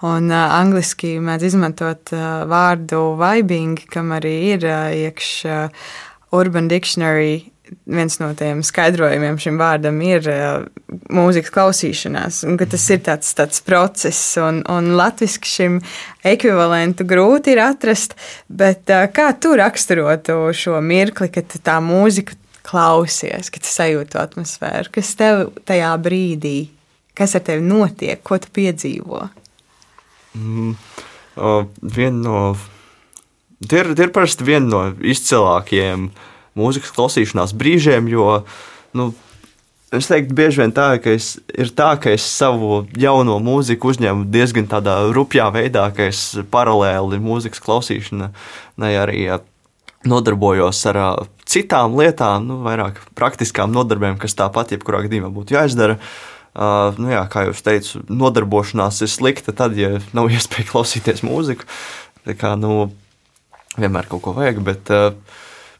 [0.03, 5.89] un uh, angliski mēdz izmantot uh, vārdu vibing, kam arī ir uh, iekšā uh,
[6.31, 7.47] Urban Dictionary.
[7.87, 10.65] Viens no tiem skaidrojumiem šim vārdam ir uh,
[11.15, 15.79] mūzikas klausīšanās, un tas ir tāds, tāds process, un, un latviešu šim
[16.27, 18.19] ekvivalentu grūti ir atrast.
[18.51, 22.40] Bet uh, kā tu raksturotu šo mirkli, kad tā mūzika
[22.71, 26.71] klausies, kad sajūti to atmosfēru, kas tev tajā brīdī,
[27.19, 29.25] kas ar tevi notiek, ko tu piedzīvo?
[30.39, 30.77] Mm,
[31.37, 32.43] uh, viena no,
[33.67, 36.11] tie ir, tie ir parasti viena no izcilākajiem
[36.59, 38.45] mūzikas klausīšanās brīžiem, jo,
[38.99, 39.11] nu,
[39.91, 44.29] Es teiktu, bieži vien tā, ka es, ir tā, ka es savu jauno mūziku uzņemu
[44.31, 46.21] diezgan tādā rupjā veidā, ka es
[46.53, 49.25] paralēli mūzikas klausīšanai arī
[50.09, 55.99] nodarbojos ar uh, citām lietām, nu, vairāk praktiskām nodarbēm, kas tāpat, jebkurā gadījumā būtu jāizdara.
[56.51, 61.69] Uh, nu, jā, kā jau teicu, nodarbošanās ir slikta tad, ja nav iespēja klausīties mūziku.
[62.27, 62.91] Tā kā nu,
[63.81, 65.13] vienmēr kaut ko vajag, bet uh,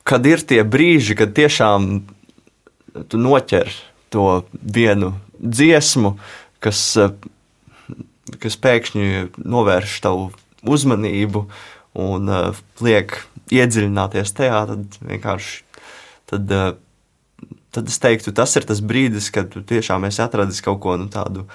[0.07, 1.91] kad ir tie brīži, kad tiešām
[3.11, 3.71] tu noķer
[4.11, 6.17] to vienu dziesmu,
[6.63, 6.83] kas,
[8.43, 10.31] kas pēkšņi novērš tavu
[10.67, 11.47] uzmanību
[11.99, 13.17] un uh, liek
[13.51, 15.63] iedziļināties tajā, tad vienkārši
[16.31, 20.81] tad, uh, tad es teiktu, tas ir tas brīdis, kad tu tiešām esi atradis kaut
[20.85, 21.47] ko nu, tādu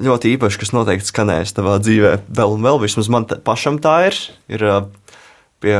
[0.00, 2.80] ļoti īpašu, kas noteikti skanēs tavā dzīvē vēl un vēl.
[2.86, 4.20] Vismaz man pašam tā ir.
[4.48, 4.78] ir uh,
[5.60, 5.76] pie,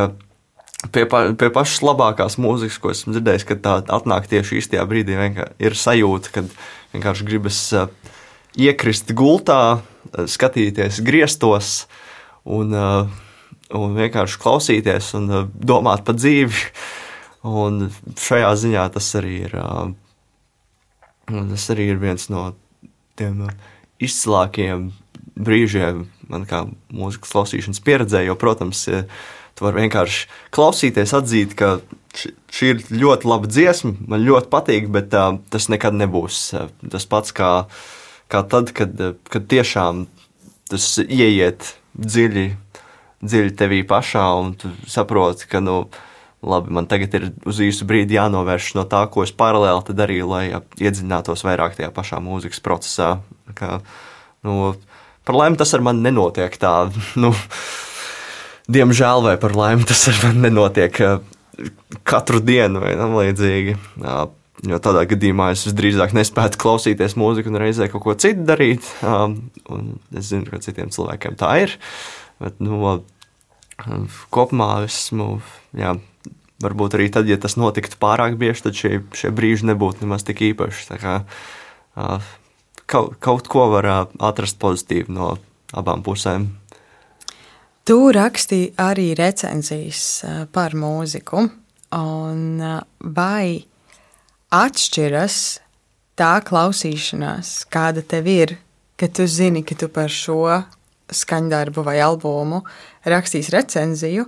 [0.92, 5.16] pie, pa, pie pašas labākās mūzikas, ko esmu dzirdējis, kad tā atnāk tieši īstajā brīdī,
[5.62, 6.52] ir sajūta, kad
[6.92, 7.62] vienkārši gribas
[8.58, 11.84] iekrist gultā, skatīties griestos
[12.48, 13.18] un uh,
[13.76, 16.64] un vienkārši klausīties un uh, domāt par dzīvi.
[17.50, 17.86] Un
[18.20, 19.56] šajā ziņā tas arī ir.
[19.56, 19.92] Uh,
[21.30, 22.50] tas arī ir viens no
[23.16, 23.46] tiem
[24.02, 24.90] izcilākajiem
[25.40, 26.64] brīžiem man kā
[26.94, 28.84] mūzikas klausīšanas pieredzē, jo, protams,
[29.58, 31.78] tu vari vienkārši klausīties, atzīt, ka
[32.50, 37.06] šī ir ļoti laba dziesma, man ļoti patīk, bet uh, tas nekad nebūs uh, tas
[37.10, 37.50] pats kā,
[38.32, 40.06] kā tad, kad, uh, kad tiešām
[40.70, 42.48] tas ieiet dziļi,
[43.20, 45.82] dziļi tevī pašā, un tu saproti, ka, nu,
[46.42, 50.44] labi, man tagad ir uz īsu brīdi jānovērš no tā, ko es paralēli darīju, lai
[50.80, 53.10] iedziļinātos vairāk tajā pašā mūzikas procesā.
[53.58, 53.80] Kā,
[54.46, 54.72] nu,
[55.28, 56.74] par laimi tas ar mani nenotiek tā.
[57.20, 57.34] Nu,
[58.70, 61.00] diemžēl, vai par laimi tas ar mani nenotiek
[62.06, 63.76] katru dienu vai tam līdzīgi.
[64.68, 68.84] Jo tādā gadījumā es visdrīzāk nespētu klausīties mūziku un reizē kaut ko citu darīt.
[69.02, 71.76] Un es zinu, ka citiem cilvēkiem tā ir.
[72.40, 72.80] Bet, nu,
[74.32, 75.40] kopumā esmu,
[75.76, 75.94] jā,
[76.64, 80.42] varbūt arī tad, ja tas notiktu pārāk bieži, tad šie, šie brīži nebūtu nemaz tik
[80.50, 80.98] īpaši.
[81.00, 81.20] Kā,
[82.86, 85.34] kaut, kaut ko var atrast pozitīvu no
[85.76, 86.48] abām pusēm.
[87.88, 90.04] Tu rakstīji arī recenzijas
[90.54, 91.48] par mūziku.
[91.90, 92.60] Un
[93.00, 93.64] vai
[94.54, 95.38] atšķiras
[96.20, 98.52] tā klausīšanās, kāda tev ir,
[99.00, 100.60] kad tu zini, ka tu par šo
[101.14, 102.62] skaņdarbu vai albumu
[103.08, 104.26] rakstīs recenziju,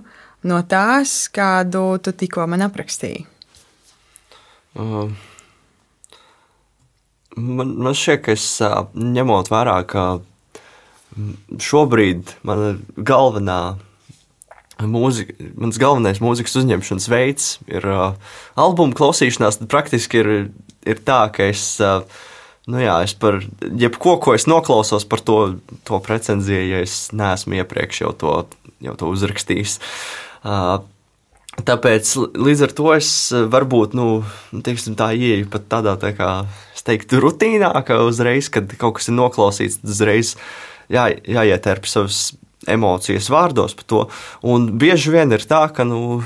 [0.49, 3.25] no tās, kādu tu tikko man aprakstīji?
[4.73, 5.11] Uh,
[7.37, 8.47] man, man šķiet, ka es
[8.93, 10.05] ņemot vērā, ka
[11.61, 13.61] šobrīd mana galvenā
[14.89, 18.15] mūzika, mans galvenais mūzikas uzņemšanas veids ir uh,
[18.59, 19.61] albuma klausīšanās.
[19.61, 20.31] Tad praktiski ir,
[20.89, 22.01] ir tā, ka es, uh,
[22.71, 25.39] nu jā, es par jebko, ko es noklausos par to,
[25.87, 28.35] to precenziju, ja es neesmu iepriekš jau to,
[28.83, 29.79] jau to uzrakstījis.
[30.43, 30.81] Uh,
[31.53, 34.23] Tāpēc līdz ar to es varbūt nu,
[34.65, 36.29] teiksim, tā ieeju pat tādā tā kā,
[36.83, 40.33] teiktu, rutīnā, ka uzreiz, kad kaut kas ir noklausīts, tad uzreiz
[40.91, 42.33] jā, jāietērp savas
[42.67, 44.01] emocijas vārdos par to.
[44.49, 46.23] Un bieži vien ir tā, ka, nu,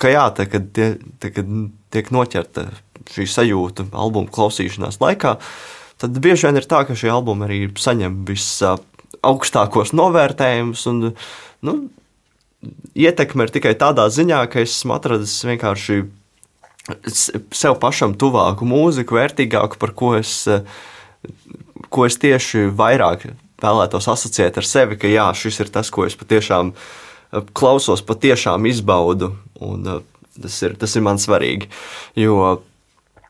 [0.00, 0.90] ka jā, tā, kad, tie,
[1.22, 1.54] tā, kad
[1.94, 2.66] tiek noķerta
[3.14, 5.36] šī sajūta albuma klausīšanās laikā,
[6.00, 10.84] tad bieži vien ir tā, ka šie albumi arī saņem visaugstākos novērtējumus.
[10.92, 11.10] Un,
[11.66, 11.76] nu,
[12.98, 16.02] ietekme ir tikai tādā ziņā, ka esmu atradis vienkārši
[17.52, 20.40] sev pašam tuvāku mūziku, vērtīgāku, par ko es,
[21.92, 23.28] ko es tieši vairāk
[23.62, 26.72] vēlētos asociēt ar sevi, ka jā, šis ir tas, ko es patiešām
[27.56, 29.34] klausos, patiešām izbaudu.
[29.60, 29.84] Un,
[30.38, 31.68] tas, ir, tas ir man svarīgi.
[32.16, 32.60] Jo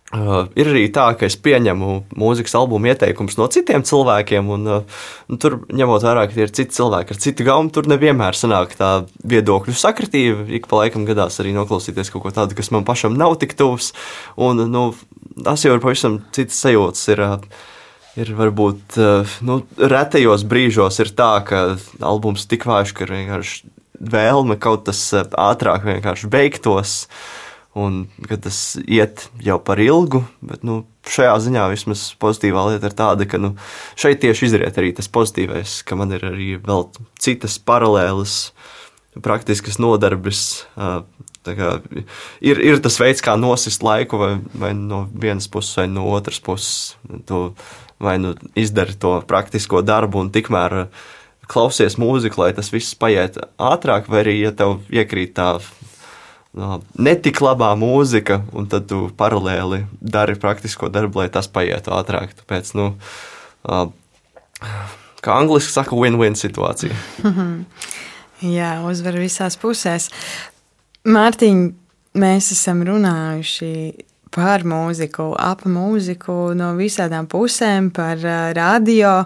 [0.08, 5.00] Uh, ir arī tā, ka es pieņemu mūzikas albumu ieteikumus no citiem cilvēkiem, un uh,
[5.28, 8.92] nu, tur ņemot vērā, ka ir citi cilvēki ar citu gaumu, tur nevienmēr sanāk tā
[9.28, 10.46] viedokļu sakritība.
[10.56, 13.92] Ik pa laikam gadās arī noklausīties kaut ko tādu, kas man pašam nav tik tuvs,
[14.40, 14.86] un nu,
[15.44, 17.04] tas jau ir pavisam cits sajūts.
[17.12, 17.76] Ir, uh,
[18.18, 21.64] ir varbūt eh, nu, retajos brīžos ir tā, ka
[22.04, 23.68] albums tik vājš, ka ir vienkārši
[24.14, 25.86] vēlme kaut kas eh, ātrāk
[26.32, 27.04] beigtos.
[27.78, 32.96] Un kad tas iet jau par ilgu, bet nu, šajā ziņā vismaz pozitīvā lieta ir
[32.98, 33.52] tāda, ka nu,
[33.98, 36.88] šeit tieši izriet arī tas pozitīvais, ka man ir arī vēl
[37.22, 38.38] citas paralēlas,
[39.22, 40.44] praktiskas nodarbes.
[41.48, 41.68] Kā,
[42.44, 46.42] ir, ir tas veids, kā nosist laiku, vai, vai no vienas puses, vai no otras
[46.44, 46.98] puses.
[47.30, 47.54] To
[47.98, 50.86] vai nu izdari to praktisko darbu un tikmēr
[51.48, 55.56] klausies mūziku, lai tas viss paiet ātrāk, vai arī, ja tev iekrīt tā
[56.98, 62.34] netik labā mūzika, un tad tu paralēli dari praktisko darbu, lai tas paietu ātrāk.
[62.40, 62.90] Tāpēc, nu,
[63.68, 63.86] uh,
[65.24, 66.96] kā angliski saka, win-win situācija.
[68.58, 70.08] Jā, uzvar visās pusēs.
[71.08, 71.62] Mārtiņ,
[72.18, 73.72] mēs esam runājuši
[74.34, 79.22] par mūziku, ap mūziku no visām pusēm, par uh, radio.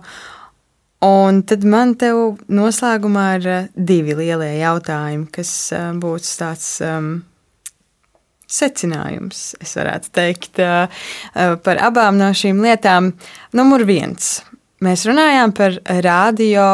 [1.02, 2.12] Un tad man te
[2.52, 7.12] noslēgumā ir uh, divi lielie jautājumi, kas uh, būtu tāds um,
[8.46, 10.86] secinājums, es varētu teikt, uh,
[11.34, 13.12] uh, par abām no šīm lietām.
[13.56, 14.40] Numur viens.
[14.82, 16.66] Mēs runājām par radio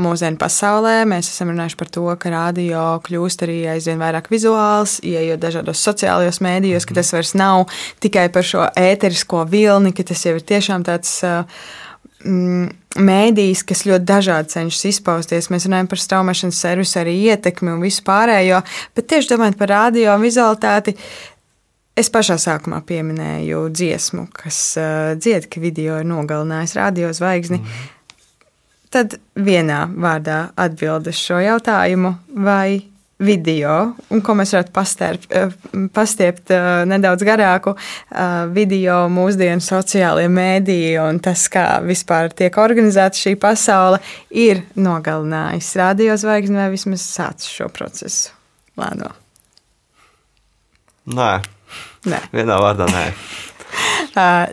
[0.00, 0.98] mūsdienu pasaulē.
[1.08, 6.42] Mēs esam runājuši par to, ka radio kļūst arī aizvien vairāk vizuāls, ieejot dažādos sociālajos
[6.44, 7.66] mēdījos, ka tas vairs nav
[8.04, 11.22] tikai par šo ēterisko vilni, ka tas jau ir tiešām tāds.
[12.26, 12.72] Mm,
[13.06, 15.50] mēdījis, kas ļoti dažādi cenšas izpausties.
[15.52, 18.62] Mēs runājam par straumēšanas servisu, arī ietekmi un visu pārējo,
[18.96, 20.98] bet tieši domājot par radio vizualitāti,
[21.96, 27.62] Es pašā sākumā pieminēju dziesmu, kas uh, dzied, ka video ir nogalinājis radio zvaigzni.
[27.62, 27.94] Mm
[28.96, 32.14] tad vienā vārdā atbild uz šo jautājumu,
[32.44, 32.80] vai
[33.22, 35.54] video, un ko mēs varētu pastērp, eh,
[35.94, 43.16] pastiept uh, nedaudz garāku, uh, video mūsdienu sociālajie mēdīji un tas, kā vispār tiek organizēta
[43.16, 48.34] šī pasaule, ir nogalinājis radiozvaigzni vai vismaz sācis šo procesu
[48.76, 49.14] lēno?
[51.16, 51.32] Nē.
[52.06, 52.20] Nē.
[52.34, 53.08] Vienā vārdā nē.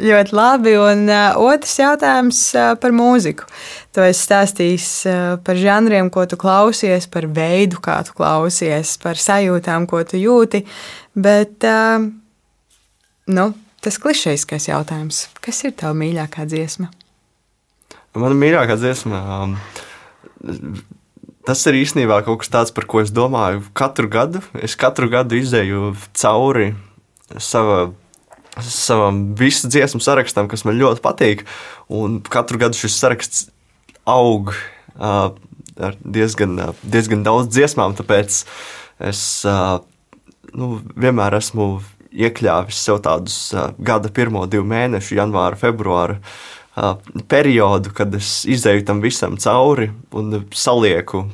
[0.03, 0.76] Ļoti labi.
[0.80, 1.07] Un
[1.39, 2.39] otrs jautājums
[2.82, 3.47] par mūziku.
[3.93, 4.88] Tu esi stāstījis
[5.45, 10.64] par žanriem, ko tu klausies, par veidu, kā tu klausies, par sajūtām, ko tu jūti.
[11.14, 11.66] Bet
[13.30, 13.45] nu,
[13.84, 16.89] tas klišejiskais jautājums, kas ir tava mīļākā dziesma?
[18.18, 19.22] Mana mīļākā dziesma.
[19.43, 19.55] Um,
[21.43, 24.39] Tas ir īstenībā kaut kas tāds, par ko es domāju katru gadu.
[24.64, 26.70] Es katru gadu izēju cauri
[27.36, 27.89] sava
[28.62, 31.45] savam visu dziesmu sarakstam, kas man ļoti patīk.
[31.93, 33.47] Un katru gadu šis saraksts
[34.10, 35.34] aug uh,
[35.80, 38.43] ar diezgan, uh, diezgan daudz dziesmām, tāpēc
[39.10, 39.80] es uh,
[40.54, 41.68] nu, vienmēr esmu
[42.14, 46.99] iekļāvis sev tādus uh, gada pirmo divu mēnešu, janvāra, februāra uh,
[47.32, 51.26] periodu, kad es izēju tam visam cauri un salieku,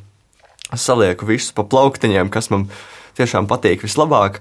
[0.71, 2.69] salieku visu pa plauktiņiem, kas man
[3.19, 4.39] tiešām patīk vislabāk.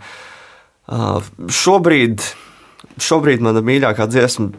[0.88, 1.18] Uh,
[1.52, 2.22] šobrīd
[3.02, 4.50] šobrīd mana mīļākā dziesma,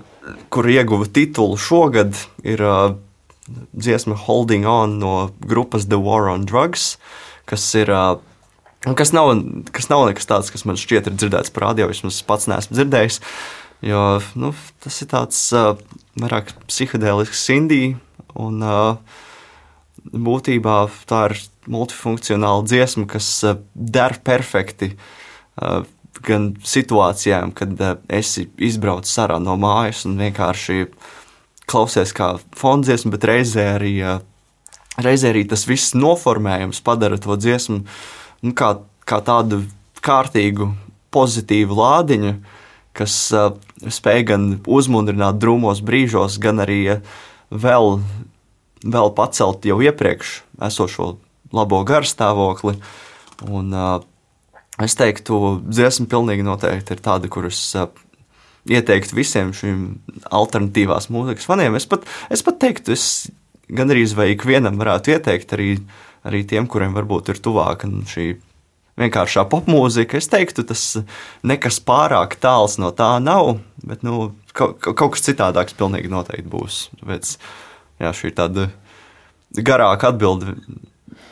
[0.54, 2.96] kur ieguva titulu šogad, ir uh,
[3.74, 6.98] dziesma Holding On no grupas The War on Drugs,
[7.50, 7.94] kas ir.
[7.94, 8.26] Uh,
[8.80, 9.34] Kas nav,
[9.76, 13.18] kas nav nekas tāds, kas man šķiet ir dzirdēts par radio, vismaz pats neesmu dzirdējis.
[13.84, 14.04] Jo
[14.40, 15.74] nu, tas ir tāds uh,
[16.16, 17.98] vairāk psihedēlisks indija,
[18.40, 18.96] un uh,
[20.16, 20.78] būtībā
[21.12, 21.36] tā ir
[21.68, 25.84] multifunkcionāla dziesma, kas uh, der perfekti uh,
[26.26, 30.90] gan situācijām, kad uh, esi izbraucis ārā no mājas un vienkārši
[31.70, 34.22] klausies kā fondziesmu, bet reizē arī, uh,
[35.02, 38.76] reizē arī tas viss noformējums padara to dziesmu nu, kā,
[39.08, 39.64] kā tādu
[40.06, 40.72] kārtīgu,
[41.14, 42.36] pozitīvu lādiņu,
[42.98, 43.54] kas uh,
[43.86, 47.00] spēj gan uzmundrināt drūmos brīžos, gan arī
[47.50, 48.00] vēl,
[48.84, 50.40] vēl pacelt jau iepriekš
[50.70, 51.16] esošo
[51.56, 52.78] labo garstāvokli.
[53.48, 54.02] Un, uh,
[54.80, 57.60] Es teiktu, dziesma pilnīgi noteikti ir tāda, kuras
[58.70, 59.82] ieteiktu visiem šiem
[60.32, 61.76] alternatīvās mūzikas faniem.
[61.76, 63.06] Es pat, es pat teiktu, es
[63.70, 65.74] gandrīz vai ikvienam varētu ieteikt arī,
[66.28, 68.30] arī tiem, kuriem varbūt ir tuvāka šī
[69.00, 70.20] vienkāršā popmūzika.
[70.20, 70.86] Es teiktu, tas
[71.48, 76.82] nekas pārāk tāls no tā nav, bet nu, kaut, kaut kas citādāks pilnīgi noteikti būs.
[77.02, 77.34] Tāpēc
[78.04, 78.70] jā, šī ir tāda
[79.66, 80.56] garāka atbilde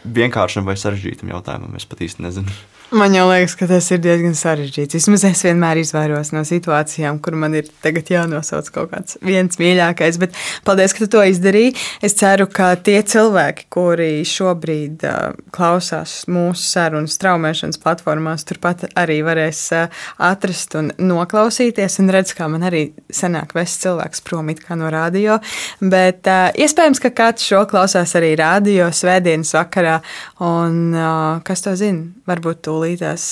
[0.08, 1.76] vienkāršam vai sarežģītam jautājumam.
[1.80, 2.60] Es pat īsti nezinu.
[2.88, 4.96] Man jau liekas, ka tas ir diezgan sarežģīts.
[4.96, 10.16] Vismaz es vienmēr izvairos no situācijām, kur man ir jānosauc kaut kāds viens mīļākais.
[10.22, 11.74] Bet paldies, ka tu to izdarīji.
[12.08, 19.20] Es ceru, ka tie cilvēki, kuri šobrīd uh, klausās mūsu sarunas straumēšanas platformās, turpat arī
[19.28, 22.00] varēs uh, atrast un noklausīties.
[22.00, 25.42] Un redz, kā man arī senāk vest cilvēks prom no radio.
[25.84, 30.00] Bet uh, iespējams, ka kāds šo klausās arī radio svētdienas vakarā.
[30.40, 32.08] Un uh, kas to zina?
[32.28, 33.23] Varbūt tu tūlītās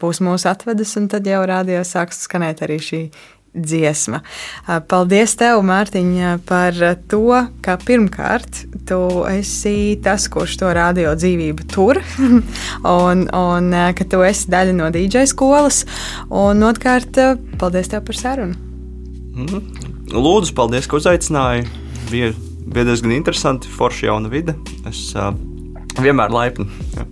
[0.00, 3.00] būs mūsu atvedas, un tad jau rādio sāks skanēt arī šī
[3.52, 4.22] dziesma.
[4.88, 6.12] Paldies, tev, Mārtiņ,
[6.48, 6.76] par
[7.08, 12.00] to, ka pirmkārt tu esi tas, kurš to radio dzīvību tur,
[13.04, 15.84] un, un ka tu esi daļa no DJ skolas,
[16.28, 17.20] un otrkārt,
[17.60, 18.56] paldies tev par sarunu.
[19.32, 19.88] Mhm.
[20.12, 21.68] Lūdzu, paldies, ka uzaicināji.
[22.10, 22.34] Bija,
[22.68, 24.52] bija diezgan interesanti, forša jauna vide.
[24.88, 25.32] Es uh,
[26.00, 26.68] vienmēr laipni.
[26.98, 27.06] Ja.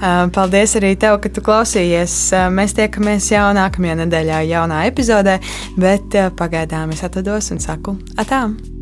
[0.00, 2.16] Paldies arī tev, ka tu klausījies.
[2.56, 5.38] Mēs tiekamies jau nākamajā nedēļā, jaunā epizodē,
[5.80, 8.79] bet pagaidām es atvados un saku atām!